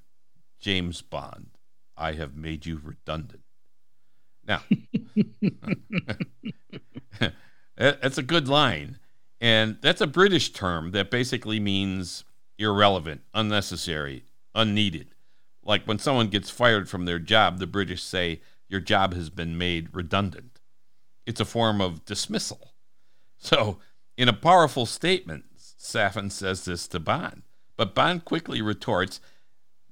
James 0.60 1.02
Bond, 1.02 1.48
I 1.96 2.14
have 2.14 2.36
made 2.36 2.66
you 2.66 2.80
redundant. 2.84 3.42
Now, 4.48 4.62
that's 7.78 8.18
a 8.18 8.24
good 8.24 8.48
line. 8.48 8.99
And 9.42 9.78
that's 9.82 10.02
a 10.02 10.08
British 10.08 10.52
term 10.52 10.92
that 10.92 11.10
basically 11.12 11.60
means 11.60 12.26
irrelevant, 12.58 13.22
unnecessary, 13.34 14.26
unneeded. 14.54 15.16
Like 15.64 15.86
when 15.86 16.00
someone 16.00 16.28
gets 16.28 16.50
fired 16.50 16.90
from 16.90 17.06
their 17.06 17.20
job, 17.20 17.60
the 17.60 17.68
British 17.68 18.04
say, 18.04 18.42
Your 18.68 18.82
job 18.82 19.14
has 19.14 19.30
been 19.30 19.58
made 19.58 19.90
redundant. 19.94 20.60
It's 21.26 21.40
a 21.40 21.46
form 21.46 21.80
of 21.80 22.06
dismissal. 22.06 22.74
So, 23.38 23.78
in 24.18 24.28
a 24.28 24.34
powerful 24.34 24.86
statement, 24.86 25.46
Safin 25.56 26.30
says 26.32 26.66
this 26.66 26.88
to 26.90 27.00
Bond. 27.00 27.44
But 27.78 27.96
Bond 27.96 28.26
quickly 28.26 28.62
retorts, 28.62 29.22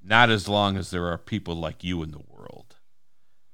Not 0.04 0.30
as 0.30 0.50
long 0.50 0.76
as 0.76 0.92
there 0.92 1.06
are 1.08 1.18
people 1.18 1.56
like 1.56 1.84
you 1.84 2.04
in 2.04 2.12
the 2.12 2.24
world. 2.28 2.76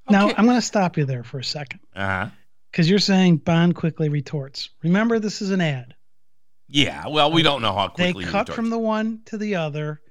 Now, 0.10 0.30
I'm 0.36 0.46
going 0.46 0.58
to 0.58 0.62
stop 0.62 0.98
you 0.98 1.06
there 1.06 1.24
for 1.24 1.40
a 1.40 1.44
second 1.44 1.80
Uh-huh. 1.96 2.30
Because 2.74 2.90
you're 2.90 2.98
saying 2.98 3.38
Bond 3.38 3.76
quickly 3.76 4.10
retorts. 4.10 4.72
Remember, 4.82 5.20
this 5.20 5.44
is 5.44 5.52
an 5.52 5.62
ad. 5.62 5.94
Yeah, 6.68 7.08
well, 7.08 7.32
we 7.32 7.44
don't 7.44 7.62
know 7.62 7.72
how 7.72 7.88
quickly 7.88 8.26
he 8.26 8.32
cut 8.32 8.50
retorts. 8.50 8.56
from 8.56 8.72
the 8.72 8.80
one 8.80 9.22
to 9.26 9.38
the 9.38 9.56
other. 9.56 10.02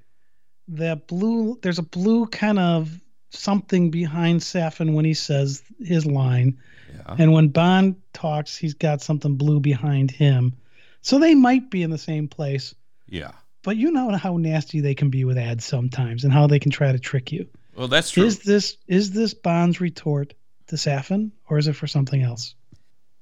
The 0.69 1.01
blue, 1.07 1.59
there's 1.61 1.79
a 1.79 1.83
blue 1.83 2.25
kind 2.27 2.57
of 2.57 2.89
something 3.31 3.91
behind 3.91 4.39
Safin 4.39 4.93
when 4.93 5.03
he 5.03 5.13
says 5.13 5.61
his 5.77 6.05
line. 6.05 6.57
Yeah. 6.95 7.15
And 7.19 7.33
when 7.33 7.49
Bond 7.49 7.97
talks, 8.13 8.55
he's 8.55 8.75
got 8.75 9.01
something 9.01 9.35
blue 9.35 9.59
behind 9.59 10.09
him. 10.09 10.53
So 11.01 11.19
they 11.19 11.35
might 11.35 11.69
be 11.69 11.83
in 11.83 11.89
the 11.89 11.97
same 11.97 12.29
place. 12.29 12.73
yeah. 13.07 13.31
But 13.63 13.77
you 13.77 13.91
know 13.91 14.11
how 14.17 14.35
nasty 14.35 14.81
they 14.81 14.93
can 14.93 15.09
be 15.09 15.23
with 15.23 15.37
ads 15.37 15.63
sometimes 15.63 16.25
and 16.25 16.33
how 16.33 16.47
they 16.47 16.59
can 16.59 16.69
try 16.69 16.91
to 16.91 16.99
trick 16.99 17.31
you. 17.31 17.47
Well, 17.77 17.87
that's 17.87 18.11
true. 18.11 18.25
Is 18.25 18.39
this 18.39 18.75
is 18.87 19.11
this 19.11 19.33
Bond's 19.33 19.79
retort 19.79 20.33
to 20.73 20.89
Safin 20.89 21.31
or 21.49 21.57
is 21.57 21.67
it 21.67 21.73
for 21.73 21.87
something 21.87 22.21
else? 22.21 22.55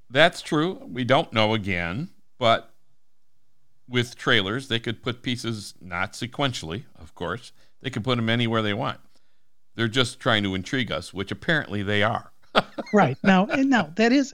That's 0.10 0.42
true. 0.42 0.82
We 0.88 1.04
don't 1.04 1.32
know 1.32 1.54
again, 1.54 2.10
but 2.38 2.74
with 3.88 4.18
trailers, 4.18 4.68
they 4.68 4.80
could 4.80 5.04
put 5.04 5.22
pieces 5.22 5.74
not 5.82 6.14
sequentially, 6.14 6.84
of 7.00 7.14
course. 7.16 7.52
They 7.82 7.90
could 7.90 8.04
put 8.04 8.16
them 8.18 8.30
anywhere 8.30 8.62
they 8.62 8.74
want. 8.74 9.00
They're 9.76 9.88
just 9.88 10.20
trying 10.20 10.44
to 10.44 10.54
intrigue 10.56 10.92
us, 10.92 11.14
which 11.14 11.32
apparently 11.32 11.84
they 11.84 12.04
are. 12.04 12.32
Right. 12.94 13.18
Now 13.24 13.46
and 13.46 13.70
now 13.70 13.94
that 13.96 14.12
is 14.12 14.34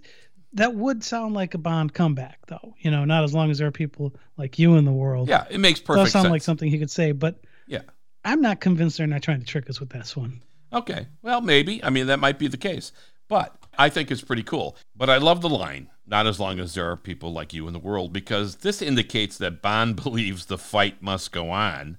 that 0.54 0.74
would 0.74 1.04
sound 1.04 1.36
like 1.36 1.54
a 1.54 1.60
Bond 1.60 1.94
comeback 1.94 2.40
though. 2.48 2.74
You 2.80 2.90
know, 2.90 3.06
not 3.06 3.24
as 3.24 3.34
long 3.34 3.52
as 3.52 3.60
there 3.60 3.68
are 3.68 3.72
people 3.72 4.16
like 4.38 4.58
you 4.58 4.76
in 4.76 4.86
the 4.86 4.92
world. 4.92 5.28
Yeah, 5.30 5.46
it 5.52 5.60
makes 5.60 5.80
perfect 5.80 6.06
does 6.06 6.14
sound 6.14 6.24
sense. 6.24 6.32
like 6.32 6.42
something 6.42 6.70
he 6.70 6.80
could 6.80 6.90
say, 6.90 7.12
but 7.12 7.40
Yeah. 7.68 7.82
I'm 8.26 8.42
not 8.42 8.60
convinced 8.60 8.98
they're 8.98 9.06
not 9.06 9.22
trying 9.22 9.40
to 9.42 9.46
trick 9.46 9.70
us 9.70 9.80
with 9.80 9.90
this 9.90 10.18
one. 10.18 10.42
Okay. 10.72 11.08
Well, 11.22 11.42
maybe. 11.42 11.84
I 11.84 11.90
mean, 11.90 12.08
that 12.08 12.20
might 12.20 12.40
be 12.40 12.48
the 12.48 12.58
case. 12.58 12.92
But 13.28 13.56
I 13.78 13.90
think 13.90 14.12
it's 14.12 14.22
pretty 14.22 14.44
cool. 14.44 14.78
But 14.96 15.10
I 15.10 15.18
love 15.18 15.42
the 15.42 15.50
line, 15.50 15.90
not 16.06 16.28
as 16.28 16.40
long 16.40 16.60
as 16.60 16.74
there 16.74 16.90
are 16.90 16.98
people 16.98 17.34
like 17.34 17.54
you 17.54 17.68
in 17.68 17.74
the 17.74 17.80
world, 17.80 18.14
because 18.14 18.58
this 18.58 18.82
indicates 18.82 19.38
that 19.38 19.62
Bond 19.62 19.96
believes 20.04 20.46
the 20.46 20.58
fight 20.58 21.02
must 21.02 21.32
go 21.32 21.50
on. 21.50 21.98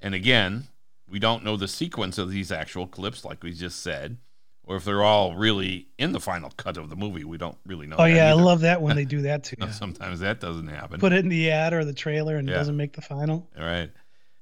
And 0.00 0.14
again, 0.14 0.68
we 1.10 1.18
don't 1.18 1.44
know 1.44 1.56
the 1.56 1.68
sequence 1.68 2.18
of 2.18 2.30
these 2.30 2.52
actual 2.52 2.86
clips, 2.86 3.24
like 3.24 3.42
we 3.42 3.52
just 3.52 3.82
said, 3.82 4.18
or 4.62 4.76
if 4.76 4.84
they're 4.84 5.02
all 5.02 5.34
really 5.34 5.88
in 5.98 6.12
the 6.12 6.20
final 6.20 6.50
cut 6.56 6.76
of 6.76 6.90
the 6.90 6.96
movie. 6.96 7.24
We 7.24 7.38
don't 7.38 7.58
really 7.66 7.86
know. 7.86 7.96
Oh 7.98 8.04
yeah, 8.04 8.30
either. 8.30 8.40
I 8.40 8.44
love 8.44 8.60
that 8.60 8.82
when 8.82 8.94
they 8.94 9.04
do 9.04 9.22
that 9.22 9.42
too. 9.44 9.56
Sometimes 9.72 10.20
that 10.20 10.40
doesn't 10.40 10.68
happen. 10.68 11.00
Put 11.00 11.12
it 11.12 11.20
in 11.20 11.28
the 11.28 11.50
ad 11.50 11.72
or 11.72 11.84
the 11.84 11.94
trailer 11.94 12.36
and 12.36 12.48
it 12.48 12.52
doesn't 12.52 12.76
make 12.76 12.92
the 12.92 13.02
final. 13.02 13.48
All 13.58 13.64
right. 13.64 13.90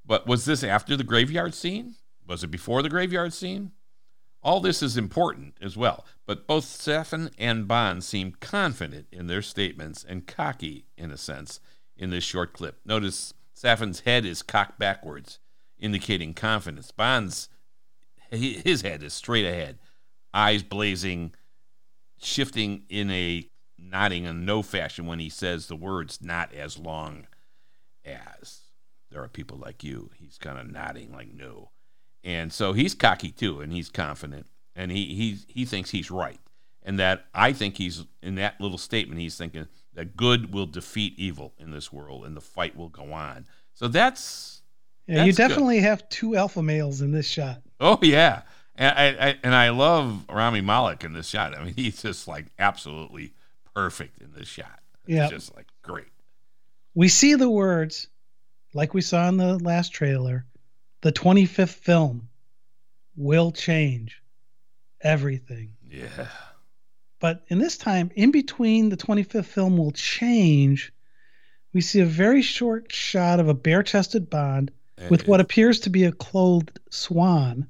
But 0.04 0.26
was 0.26 0.44
this 0.44 0.62
after 0.62 0.96
the 0.96 1.04
graveyard 1.04 1.54
scene? 1.54 1.94
Was 2.26 2.42
it 2.42 2.48
before 2.50 2.82
the 2.82 2.88
graveyard 2.88 3.32
scene? 3.32 3.72
All 4.42 4.60
this 4.60 4.82
is 4.82 4.96
important 4.96 5.54
as 5.60 5.76
well. 5.76 6.04
But 6.26 6.46
both 6.46 6.64
Safin 6.64 7.30
and 7.38 7.66
Bond 7.66 8.04
seem 8.04 8.32
confident 8.40 9.06
in 9.10 9.26
their 9.26 9.42
statements 9.42 10.04
and 10.04 10.26
cocky, 10.26 10.86
in 10.96 11.10
a 11.10 11.16
sense, 11.16 11.60
in 11.96 12.10
this 12.10 12.24
short 12.24 12.52
clip. 12.52 12.80
Notice 12.84 13.34
Safin's 13.54 14.00
head 14.00 14.24
is 14.24 14.42
cocked 14.42 14.78
backwards, 14.78 15.38
indicating 15.78 16.34
confidence. 16.34 16.90
Bond's 16.90 17.48
his 18.30 18.82
head 18.82 19.02
is 19.04 19.14
straight 19.14 19.46
ahead, 19.46 19.78
eyes 20.34 20.62
blazing, 20.62 21.32
shifting 22.18 22.82
in 22.88 23.10
a 23.10 23.48
nodding 23.78 24.24
in 24.24 24.44
no 24.44 24.62
fashion 24.62 25.06
when 25.06 25.20
he 25.20 25.28
says 25.28 25.66
the 25.66 25.76
words 25.76 26.20
"not 26.20 26.52
as 26.52 26.76
long 26.76 27.26
as." 28.04 28.66
there 29.10 29.22
are 29.22 29.28
people 29.28 29.56
like 29.56 29.84
you. 29.84 30.10
He's 30.16 30.38
kind 30.38 30.58
of 30.58 30.70
nodding 30.70 31.12
like 31.12 31.32
no. 31.32 31.70
And 32.26 32.52
so 32.52 32.72
he's 32.72 32.92
cocky 32.92 33.30
too, 33.30 33.60
and 33.60 33.72
he's 33.72 33.88
confident, 33.88 34.48
and 34.74 34.90
he 34.90 35.14
he 35.14 35.38
he 35.46 35.64
thinks 35.64 35.90
he's 35.90 36.10
right, 36.10 36.40
and 36.82 36.98
that 36.98 37.26
I 37.32 37.52
think 37.52 37.76
he's 37.76 38.04
in 38.20 38.34
that 38.34 38.60
little 38.60 38.78
statement. 38.78 39.20
He's 39.20 39.36
thinking 39.38 39.68
that 39.94 40.16
good 40.16 40.52
will 40.52 40.66
defeat 40.66 41.14
evil 41.18 41.54
in 41.58 41.70
this 41.70 41.92
world, 41.92 42.26
and 42.26 42.36
the 42.36 42.40
fight 42.40 42.76
will 42.76 42.88
go 42.88 43.12
on. 43.12 43.46
So 43.74 43.86
that's 43.86 44.60
Yeah, 45.06 45.24
you 45.24 45.26
That's 45.32 45.36
good. 45.36 45.48
definitely 45.50 45.78
have 45.80 46.08
two 46.08 46.34
alpha 46.34 46.62
males 46.64 47.00
in 47.00 47.12
this 47.12 47.28
shot. 47.28 47.62
oh 47.78 48.00
yeah, 48.02 48.42
and 48.74 48.98
I, 48.98 49.28
I 49.28 49.38
and 49.44 49.54
I 49.54 49.68
love 49.68 50.24
Rami 50.28 50.62
Malek 50.62 51.04
in 51.04 51.12
this 51.12 51.28
shot. 51.28 51.56
I 51.56 51.62
mean, 51.64 51.74
he's 51.76 52.02
just 52.02 52.26
like 52.26 52.46
absolutely 52.58 53.34
perfect 53.72 54.18
in 54.20 54.32
this 54.32 54.48
shot. 54.48 54.80
Yeah. 55.06 55.28
just 55.28 55.54
like 55.54 55.68
great. 55.82 56.08
We 56.96 57.06
see 57.06 57.34
the 57.36 57.48
words, 57.48 58.08
like 58.74 58.94
we 58.94 59.00
saw 59.00 59.28
in 59.28 59.36
the 59.36 59.58
last 59.60 59.92
trailer, 59.92 60.44
the 61.02 61.12
25th 61.12 61.74
film 61.74 62.28
will 63.16 63.52
change 63.52 64.22
everything. 65.00 65.76
Yeah, 65.82 66.28
But 67.20 67.44
in 67.48 67.58
this 67.58 67.78
time, 67.78 68.10
in 68.14 68.30
between 68.30 68.88
the 68.88 68.96
25th 68.96 69.46
film 69.46 69.76
will 69.78 69.92
change, 69.92 70.92
we 71.72 71.80
see 71.80 72.00
a 72.00 72.06
very 72.06 72.42
short 72.42 72.92
shot 72.92 73.40
of 73.40 73.48
a 73.48 73.54
bare 73.54 73.82
chested 73.82 74.28
Bond 74.30 74.70
with 75.10 75.28
what 75.28 75.40
appears 75.40 75.80
to 75.80 75.90
be 75.90 76.04
a 76.04 76.12
clothed 76.12 76.80
swann 76.90 77.68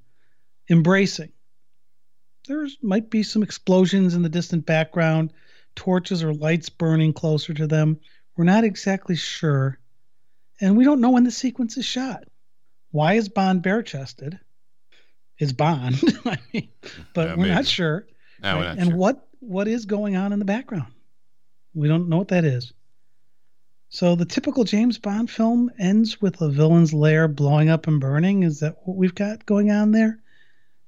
embracing. 0.71 1.33
There 2.47 2.67
might 2.83 3.11
be 3.11 3.23
some 3.23 3.43
explosions 3.43 4.15
in 4.15 4.23
the 4.23 4.29
distant 4.29 4.67
background, 4.67 5.33
torches 5.75 6.23
or 6.23 6.33
lights 6.33 6.69
burning 6.69 7.13
closer 7.13 7.53
to 7.55 7.67
them. 7.67 7.99
We're 8.37 8.45
not 8.45 8.65
exactly 8.65 9.17
sure. 9.17 9.79
And 10.61 10.77
we 10.77 10.85
don't 10.85 11.01
know 11.01 11.11
when 11.11 11.25
the 11.25 11.31
sequence 11.31 11.77
is 11.77 11.85
shot. 11.85 12.25
Why 12.97 13.13
is 13.13 13.29
Bond 13.29 13.61
bare 13.61 13.83
chested? 13.83 14.39
Is 15.39 15.53
Bond, 15.53 16.01
I 16.25 16.39
mean, 16.55 16.71
but 17.13 17.29
Yeah, 17.29 17.35
we're 17.37 17.53
not 17.53 17.67
sure. 17.67 18.07
No, 18.43 18.57
we're 18.57 18.63
right? 18.63 18.69
not 18.69 18.79
and 18.79 18.89
sure. 18.89 18.97
what 18.97 19.29
what 19.41 19.69
is 19.69 19.85
going 19.85 20.17
on 20.17 20.33
in 20.33 20.39
the 20.39 20.47
background? 20.47 20.91
We 21.75 21.89
don't 21.89 22.09
know 22.09 22.17
what 22.17 22.29
that 22.29 22.47
is. 22.47 22.73
So 23.91 24.15
the 24.15 24.25
typical 24.25 24.65
James 24.65 24.97
Bond 24.97 25.31
film 25.31 25.71
ends 25.79 26.23
with 26.23 26.41
a 26.41 26.49
villain's 26.49 26.95
lair 26.95 27.29
blowing 27.29 27.69
up 27.69 27.87
and 27.87 28.01
burning. 28.01 28.45
Is 28.45 28.61
that 28.61 28.77
what 28.85 28.97
we've 28.97 29.15
got 29.15 29.45
going 29.45 29.71
on 29.71 29.93
there? 29.93 30.19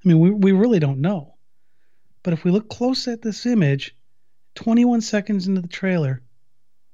I 0.02 0.08
mean, 0.08 0.18
we 0.18 0.30
we 0.30 0.52
really 0.52 0.78
don't 0.78 1.02
know. 1.02 1.34
But 2.22 2.32
if 2.32 2.42
we 2.42 2.50
look 2.50 2.70
close 2.70 3.06
at 3.06 3.20
this 3.20 3.44
image, 3.44 3.94
21 4.54 5.02
seconds 5.02 5.46
into 5.46 5.60
the 5.60 5.68
trailer, 5.68 6.22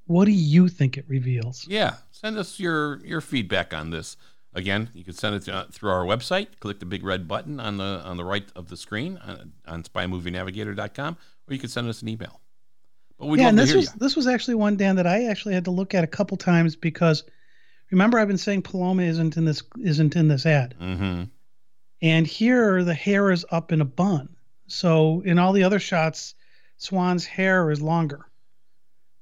what 0.06 0.24
do 0.24 0.32
you 0.32 0.66
think 0.66 0.98
it 0.98 1.04
reveals? 1.06 1.68
Yeah, 1.68 1.98
send 2.10 2.36
us 2.36 2.58
your 2.58 3.00
your 3.06 3.20
feedback 3.20 3.72
on 3.72 3.90
this. 3.90 4.16
Again, 4.54 4.90
you 4.94 5.02
can 5.02 5.14
send 5.14 5.34
it 5.34 5.40
to, 5.44 5.66
through 5.72 5.90
our 5.90 6.04
website. 6.04 6.60
Click 6.60 6.78
the 6.78 6.86
big 6.86 7.04
red 7.04 7.26
button 7.26 7.58
on 7.58 7.76
the 7.76 8.00
on 8.04 8.16
the 8.16 8.24
right 8.24 8.44
of 8.54 8.68
the 8.68 8.76
screen 8.76 9.18
on, 9.18 9.52
on 9.66 9.82
spymovienavigator.com, 9.82 11.16
or 11.48 11.54
you 11.54 11.58
can 11.58 11.68
send 11.68 11.88
us 11.88 12.02
an 12.02 12.08
email. 12.08 12.40
But 13.18 13.26
we'd 13.26 13.40
yeah, 13.40 13.48
and 13.48 13.58
this 13.58 13.74
was 13.74 13.86
you. 13.86 13.98
this 13.98 14.14
was 14.14 14.26
actually 14.28 14.54
one 14.54 14.76
Dan 14.76 14.96
that 14.96 15.06
I 15.06 15.24
actually 15.24 15.54
had 15.54 15.64
to 15.64 15.72
look 15.72 15.94
at 15.94 16.04
a 16.04 16.08
couple 16.08 16.36
times 16.36 16.76
because 16.76 17.24
remember 17.90 18.18
I've 18.18 18.28
been 18.28 18.38
saying 18.38 18.62
Paloma 18.62 19.02
isn't 19.02 19.36
in 19.36 19.44
this 19.44 19.62
isn't 19.82 20.14
in 20.14 20.28
this 20.28 20.46
ad. 20.46 20.76
Mm-hmm. 20.80 21.24
And 22.02 22.26
here 22.26 22.84
the 22.84 22.94
hair 22.94 23.32
is 23.32 23.44
up 23.50 23.72
in 23.72 23.80
a 23.80 23.84
bun. 23.84 24.28
So 24.66 25.20
in 25.22 25.38
all 25.38 25.52
the 25.52 25.64
other 25.64 25.80
shots, 25.80 26.34
Swann's 26.76 27.24
hair 27.24 27.70
is 27.70 27.82
longer. 27.82 28.26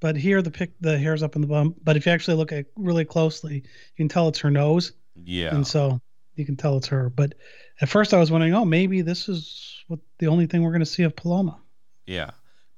But 0.01 0.17
here 0.17 0.43
the 0.43 0.51
pick 0.51 0.73
the 0.81 0.99
hair's 0.99 1.23
up 1.23 1.37
in 1.37 1.43
the 1.43 1.49
bun. 1.49 1.75
But 1.83 1.97
if 1.97 2.05
you 2.05 2.12
actually 2.12 2.37
look 2.37 2.53
at 2.53 2.67
really 2.77 3.05
closely, 3.05 3.55
you 3.55 3.97
can 3.97 4.09
tell 4.09 4.29
it's 4.29 4.41
her 4.41 4.51
nose. 4.51 4.93
Yeah. 5.25 5.55
And 5.55 5.67
so 5.67 6.00
you 6.35 6.45
can 6.47 6.57
tell 6.57 6.76
it's 6.76 6.87
her. 6.88 7.09
But 7.11 7.35
at 7.81 7.88
first 7.88 8.12
I 8.14 8.19
was 8.19 8.31
wondering, 8.31 8.55
oh, 8.55 8.64
maybe 8.64 9.02
this 9.02 9.29
is 9.29 9.83
what 9.88 10.00
the 10.19 10.26
only 10.29 10.47
thing 10.47 10.62
we're 10.62 10.73
gonna 10.73 10.87
see 10.87 11.02
of 11.02 11.14
Paloma. 11.17 11.59
Yeah. 12.07 12.31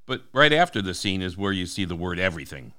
But 0.05 0.21
right 0.33 0.53
after 0.53 0.81
the 0.81 0.93
scene 0.93 1.21
is 1.21 1.35
where 1.37 1.51
you 1.51 1.65
see 1.65 1.85
the 1.85 1.95
word 1.95 2.19
everything. 2.19 2.73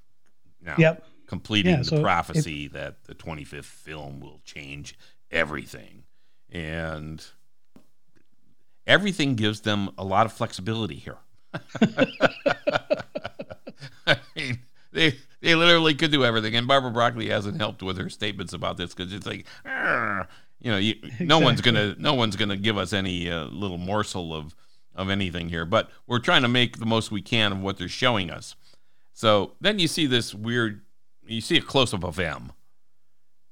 Now. 0.63 0.75
Yep. 0.79 1.05
completing 1.27 1.73
Yeah, 1.73 1.79
the 1.79 1.85
so 1.85 1.97
it- 1.97 2.03
prophecy 2.03 2.69
that 2.69 3.05
the 3.05 3.15
25th 3.15 3.65
film 3.65 4.21
will 4.21 4.41
change 4.45 4.97
everything. 5.31 6.05
And 6.51 7.25
everything 8.87 9.35
gives 9.35 9.63
them 9.63 9.91
a 9.99 10.05
lot 10.05 10.27
of 10.27 10.33
flexibility 10.33 10.95
here. 10.97 11.19
I 14.07 14.19
mean, 14.37 14.59
they 14.93 15.17
they 15.47 15.55
literally 15.55 15.95
could 15.95 16.11
do 16.11 16.25
everything, 16.25 16.57
and 16.57 16.67
Barbara 16.67 16.91
Broccoli 16.91 17.29
hasn't 17.29 17.59
helped 17.59 17.81
with 17.81 17.97
her 17.99 18.11
statements 18.11 18.53
about 18.53 18.77
this 18.77 18.93
because 18.93 19.13
it's 19.13 19.27
like, 19.27 19.47
you 20.59 20.73
know, 20.73 20.77
you, 20.77 20.97
no 21.21 21.39
one's 21.39 21.61
gonna 21.61 21.95
no 21.99 22.15
one's 22.15 22.35
gonna 22.35 22.57
give 22.57 22.77
us 22.77 22.93
any 22.93 23.31
uh, 23.31 23.45
little 23.45 23.79
morsel 23.79 24.35
of 24.35 24.57
of 24.97 25.09
anything 25.09 25.49
here, 25.49 25.65
but 25.65 25.89
we're 26.09 26.19
trying 26.19 26.43
to 26.43 26.49
make 26.49 26.79
the 26.79 26.87
most 26.87 27.13
we 27.13 27.23
can 27.23 27.53
of 27.53 27.61
what 27.61 27.79
they're 27.79 27.87
showing 27.87 28.29
us. 28.29 28.57
So 29.13 29.53
then 29.61 29.79
you 29.79 29.87
see 29.87 30.07
this 30.07 30.35
weird, 30.35 30.81
you 31.25 31.41
see 31.41 31.59
a 31.59 31.63
close 31.63 31.95
up 31.95 32.03
of 32.03 32.19
M, 32.19 32.51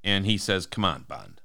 and 0.03 0.25
he 0.25 0.37
says, 0.37 0.65
"Come 0.65 0.83
on, 0.83 1.05
Bond." 1.07 1.39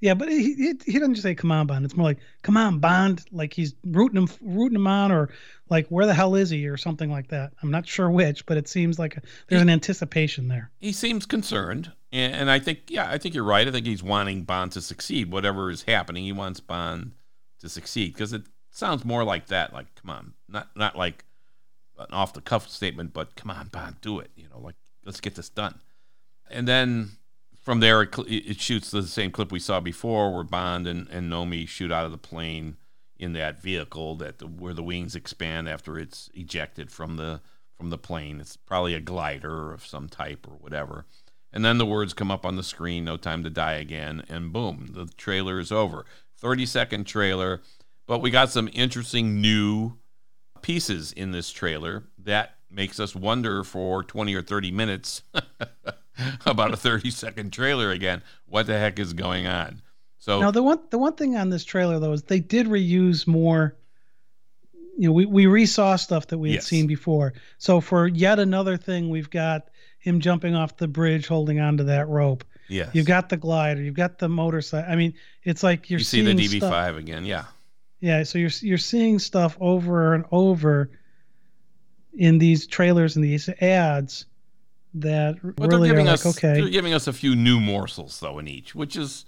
Yeah, 0.00 0.14
but 0.14 0.28
he, 0.28 0.54
he 0.54 0.74
he 0.86 0.98
doesn't 0.98 1.14
just 1.14 1.24
say 1.24 1.34
"come 1.34 1.50
on, 1.50 1.66
Bond." 1.66 1.84
It's 1.84 1.96
more 1.96 2.06
like 2.06 2.18
"come 2.42 2.56
on, 2.56 2.78
Bond," 2.78 3.24
like 3.32 3.52
he's 3.52 3.74
rooting 3.84 4.22
him 4.22 4.28
rooting 4.40 4.76
him 4.76 4.86
on, 4.86 5.10
or 5.10 5.30
like 5.70 5.88
"where 5.88 6.06
the 6.06 6.14
hell 6.14 6.34
is 6.36 6.50
he?" 6.50 6.68
or 6.68 6.76
something 6.76 7.10
like 7.10 7.28
that. 7.28 7.52
I'm 7.62 7.70
not 7.70 7.86
sure 7.86 8.08
which, 8.10 8.46
but 8.46 8.56
it 8.56 8.68
seems 8.68 8.98
like 8.98 9.18
there's 9.48 9.62
an 9.62 9.68
anticipation 9.70 10.46
there. 10.48 10.70
he 10.78 10.92
seems 10.92 11.26
concerned 11.26 11.92
and, 12.12 12.34
and 12.34 12.50
i 12.50 12.58
think 12.58 12.78
yeah 12.88 13.10
i 13.10 13.18
think 13.18 13.34
you're 13.34 13.44
right 13.44 13.66
i 13.68 13.70
think 13.70 13.84
he's 13.84 14.02
wanting 14.02 14.42
bond 14.42 14.72
to 14.72 14.80
succeed 14.80 15.30
whatever 15.30 15.70
is 15.70 15.82
happening 15.82 16.24
he 16.24 16.32
wants 16.32 16.60
bond 16.60 17.12
to 17.60 17.68
succeed 17.68 18.12
because 18.14 18.32
it 18.32 18.42
sounds 18.70 19.04
more 19.04 19.24
like 19.24 19.46
that 19.48 19.72
like 19.74 19.86
come 19.94 20.10
on 20.10 20.32
not 20.48 20.68
not 20.76 20.96
like 20.96 21.24
an 21.98 22.06
off 22.12 22.32
the 22.32 22.40
cuff 22.40 22.68
statement 22.68 23.12
but 23.12 23.34
come 23.36 23.50
on 23.50 23.66
bond 23.68 23.96
do 24.00 24.20
it 24.20 24.30
you 24.36 24.48
know 24.48 24.58
like 24.60 24.76
let's 25.04 25.20
get 25.20 25.34
this 25.34 25.48
done 25.50 25.78
and 26.50 26.66
then 26.68 27.10
from 27.68 27.80
there 27.80 28.00
it, 28.00 28.18
it 28.26 28.58
shoots 28.58 28.90
the 28.90 29.02
same 29.02 29.30
clip 29.30 29.52
we 29.52 29.58
saw 29.58 29.78
before 29.78 30.32
where 30.32 30.42
bond 30.42 30.86
and, 30.86 31.06
and 31.10 31.30
nomi 31.30 31.68
shoot 31.68 31.92
out 31.92 32.06
of 32.06 32.10
the 32.10 32.16
plane 32.16 32.78
in 33.18 33.34
that 33.34 33.60
vehicle 33.60 34.14
that 34.16 34.38
the, 34.38 34.46
where 34.46 34.72
the 34.72 34.82
wings 34.82 35.14
expand 35.14 35.68
after 35.68 35.98
it's 35.98 36.30
ejected 36.32 36.90
from 36.90 37.18
the 37.18 37.42
from 37.76 37.90
the 37.90 37.98
plane. 37.98 38.40
It's 38.40 38.56
probably 38.56 38.94
a 38.94 39.00
glider 39.00 39.70
of 39.70 39.84
some 39.84 40.08
type 40.08 40.46
or 40.48 40.54
whatever. 40.54 41.04
And 41.52 41.62
then 41.62 41.76
the 41.76 41.84
words 41.84 42.14
come 42.14 42.30
up 42.30 42.46
on 42.46 42.56
the 42.56 42.62
screen 42.62 43.04
no 43.04 43.18
time 43.18 43.44
to 43.44 43.50
die 43.50 43.74
again 43.74 44.24
and 44.30 44.50
boom 44.50 44.88
the 44.92 45.04
trailer 45.18 45.60
is 45.60 45.70
over. 45.70 46.06
30 46.38 46.64
second 46.64 47.04
trailer 47.04 47.60
but 48.06 48.20
we 48.22 48.30
got 48.30 48.48
some 48.48 48.70
interesting 48.72 49.42
new 49.42 49.92
pieces 50.62 51.12
in 51.12 51.32
this 51.32 51.50
trailer 51.50 52.04
that 52.16 52.54
makes 52.70 52.98
us 52.98 53.14
wonder 53.14 53.62
for 53.62 54.02
20 54.02 54.34
or 54.34 54.40
30 54.40 54.70
minutes 54.70 55.20
about 56.46 56.72
a 56.72 56.76
30 56.76 57.10
second 57.10 57.52
trailer 57.52 57.90
again 57.90 58.22
what 58.46 58.66
the 58.66 58.78
heck 58.78 58.98
is 58.98 59.12
going 59.12 59.46
on 59.46 59.80
so 60.18 60.40
Now 60.40 60.50
the 60.50 60.62
one 60.62 60.80
the 60.90 60.98
one 60.98 61.14
thing 61.14 61.36
on 61.36 61.48
this 61.50 61.64
trailer 61.64 61.98
though 62.00 62.12
is 62.12 62.22
they 62.24 62.40
did 62.40 62.66
reuse 62.66 63.26
more. 63.26 63.76
You 64.98 65.08
know, 65.08 65.12
we 65.12 65.26
we 65.26 65.44
resaw 65.44 65.96
stuff 65.98 66.26
that 66.26 66.38
we 66.38 66.50
had 66.50 66.54
Yes. 66.56 66.66
seen 66.66 66.88
before. 66.88 67.34
So 67.58 67.80
for 67.80 68.08
yet 68.08 68.40
another 68.40 68.76
thing, 68.76 69.10
we've 69.10 69.30
got 69.30 69.68
him 70.00 70.18
jumping 70.18 70.56
off 70.56 70.76
the 70.76 70.88
bridge, 70.88 71.28
holding 71.28 71.60
onto 71.60 71.84
that 71.84 72.08
rope. 72.08 72.42
yes 72.68 72.90
You've 72.94 73.06
got 73.06 73.28
the 73.28 73.36
glider. 73.36 73.80
You've 73.80 73.94
got 73.94 74.18
the 74.18 74.28
motorcycle. 74.28 74.90
I 74.90 74.96
mean, 74.96 75.14
it's 75.44 75.62
like 75.62 75.88
you're 75.88 76.00
you 76.00 76.04
see 76.04 76.24
seeing 76.24 76.36
the 76.36 76.44
db5 76.48 76.56
stuff- 76.58 76.96
again 76.96 77.24
yeah 77.24 77.44
Yeah, 78.00 78.24
so 78.24 78.38
you're 78.38 78.50
you're 78.60 78.76
seeing 78.76 79.20
stuff 79.20 79.56
over 79.60 80.14
and 80.14 80.24
over 80.32 80.90
in 82.12 82.38
these 82.38 82.66
trailers 82.66 83.14
and 83.14 83.24
these 83.24 83.48
ads 83.60 84.26
that 85.02 85.36
But 85.56 85.68
really 85.68 85.88
they're 85.88 85.96
giving 85.96 86.06
like, 86.06 86.26
us 86.26 86.36
okay, 86.38 86.60
they're 86.60 86.68
giving 86.70 86.92
us 86.94 87.06
a 87.06 87.12
few 87.12 87.34
new 87.36 87.60
morsels 87.60 88.20
though 88.20 88.38
in 88.38 88.48
each, 88.48 88.74
which 88.74 88.96
is 88.96 89.24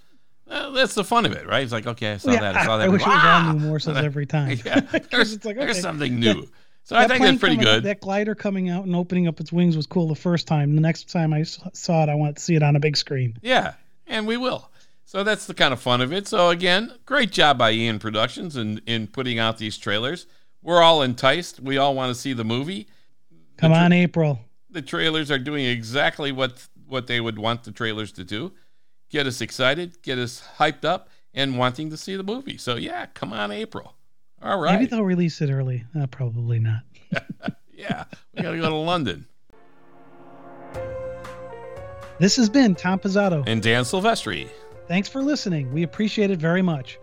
uh, 0.48 0.70
that's 0.70 0.94
the 0.94 1.04
fun 1.04 1.26
of 1.26 1.32
it, 1.32 1.46
right? 1.46 1.62
It's 1.62 1.72
like 1.72 1.86
okay, 1.86 2.12
I 2.12 2.16
saw 2.16 2.32
Yeah, 2.32 2.40
that, 2.40 2.56
I 2.56 2.64
saw 2.64 2.76
that. 2.78 2.84
I 2.84 2.88
wish 2.88 3.02
it 3.02 3.06
was 3.06 3.16
Ah! 3.18 3.46
all 3.48 3.52
new 3.54 3.60
morsels 3.66 3.96
every 4.04 4.26
time. 4.26 4.58
yeah, 4.64 4.80
there's, 5.10 5.32
it's 5.32 5.44
like, 5.44 5.56
there's 5.56 5.70
okay, 5.72 5.80
something 5.80 6.18
new. 6.18 6.48
So 6.82 6.96
I 6.96 7.06
think 7.06 7.22
that's 7.22 7.38
pretty 7.38 7.56
coming 7.56 7.72
good. 7.72 7.82
That 7.84 8.00
glider 8.00 8.34
coming 8.34 8.68
out 8.70 8.84
and 8.84 8.96
opening 8.96 9.28
up 9.28 9.38
its 9.38 9.52
wings 9.52 9.76
was 9.76 9.86
cool 9.86 10.08
the 10.08 10.14
first 10.16 10.48
time. 10.48 10.74
The 10.74 10.80
next 10.80 11.10
time 11.10 11.32
I 11.32 11.42
saw 11.44 12.02
it, 12.02 12.08
I 12.08 12.14
want 12.14 12.36
to 12.36 12.42
see 12.42 12.56
it 12.56 12.62
on 12.62 12.74
a 12.74 12.80
big 12.80 12.96
screen. 12.96 13.36
Yeah, 13.42 13.74
and 14.06 14.26
we 14.26 14.36
will. 14.36 14.70
So 15.04 15.22
that's 15.22 15.46
the 15.46 15.54
kind 15.54 15.72
of 15.72 15.80
fun 15.80 16.00
of 16.00 16.12
it. 16.12 16.26
So 16.26 16.48
again, 16.50 16.92
great 17.04 17.30
job 17.32 17.58
by 17.58 17.72
Eon 17.72 17.98
Productions 17.98 18.56
in 18.56 18.80
in 18.86 19.06
putting 19.08 19.38
out 19.38 19.58
these 19.58 19.76
trailers. 19.78 20.26
We're 20.62 20.82
all 20.82 21.02
enticed. 21.02 21.60
We 21.60 21.78
all 21.78 21.94
want 21.94 22.14
to 22.14 22.20
see 22.20 22.32
the 22.32 22.44
movie. 22.44 22.88
Come 23.56 23.70
The 23.72 23.76
tra- 23.76 23.84
on, 23.84 23.92
April. 23.92 24.40
The 24.72 24.82
trailers 24.82 25.30
are 25.30 25.38
doing 25.38 25.64
exactly 25.64 26.32
what 26.32 26.66
what 26.86 27.06
they 27.06 27.20
would 27.20 27.38
want 27.38 27.64
the 27.64 27.72
trailers 27.72 28.12
to 28.12 28.24
do 28.24 28.52
get 29.10 29.26
us 29.26 29.40
excited 29.40 30.02
get 30.02 30.18
us 30.18 30.42
hyped 30.58 30.84
up 30.84 31.08
and 31.34 31.56
wanting 31.58 31.90
to 31.90 31.96
see 31.96 32.16
the 32.16 32.22
movie 32.22 32.56
so 32.58 32.76
yeah 32.76 33.06
come 33.14 33.32
on 33.32 33.50
april 33.50 33.94
all 34.42 34.58
right 34.60 34.74
Maybe 34.74 34.86
they'll 34.86 35.04
release 35.04 35.40
it 35.42 35.50
early. 35.50 35.84
Uh, 35.98 36.06
probably 36.06 36.58
not. 36.58 36.82
yeah 37.74 38.04
we 38.34 38.42
gotta 38.42 38.56
go 38.58 38.68
to 38.68 38.74
london 38.74 39.26
This 42.18 42.36
has 42.36 42.48
been 42.50 42.74
Tom 42.74 42.98
Pizzato. 42.98 43.44
and 43.46 43.62
dan 43.62 43.84
silvestri 43.84 44.48
Thanks 44.88 45.08
for 45.08 45.22
listening. 45.22 45.72
We 45.72 45.84
appreciate 45.84 46.32
it 46.32 46.40
very 46.40 46.62
much. 46.62 46.98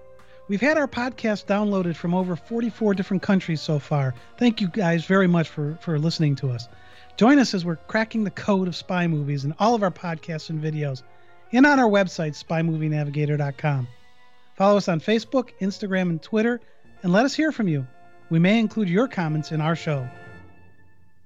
We've 0.50 0.60
had 0.60 0.78
our 0.78 0.90
podcast 0.90 1.46
downloaded 1.46 1.96
from 1.96 2.14
over 2.14 2.36
44 2.36 2.94
different 2.96 3.24
countries 3.24 3.62
so 3.62 3.80
far. 3.80 4.14
Thank 4.38 4.60
you 4.60 4.68
guys 4.68 5.06
very 5.06 5.26
much 5.28 5.48
for, 5.48 5.78
for 5.80 5.98
listening 5.98 6.36
to 6.38 6.50
us. 6.52 6.68
Join 7.18 7.40
us 7.40 7.56
as 7.56 7.66
we're 7.66 7.76
cracking 7.76 8.24
the 8.24 8.32
code 8.32 8.68
of 8.68 8.76
spy 8.76 9.08
movies 9.08 9.44
in 9.44 9.56
all 9.58 9.74
of 9.74 9.82
our 9.82 9.92
podcasts 9.92 10.52
and 10.52 10.62
videos 10.62 11.02
and 11.52 11.66
on 11.66 11.80
our 11.80 11.90
website, 11.90 12.42
spymovienavigator.com. 12.42 13.88
Follow 14.56 14.78
us 14.78 14.88
on 14.88 15.00
Facebook, 15.00 15.50
Instagram, 15.60 16.10
and 16.10 16.22
Twitter, 16.22 16.62
and 17.02 17.12
let 17.12 17.26
us 17.26 17.34
hear 17.34 17.52
from 17.52 17.68
you. 17.68 17.88
We 18.30 18.38
may 18.38 18.60
include 18.60 18.90
your 18.90 19.08
comments 19.08 19.52
in 19.52 19.62
our 19.62 19.76
show. 19.76 20.08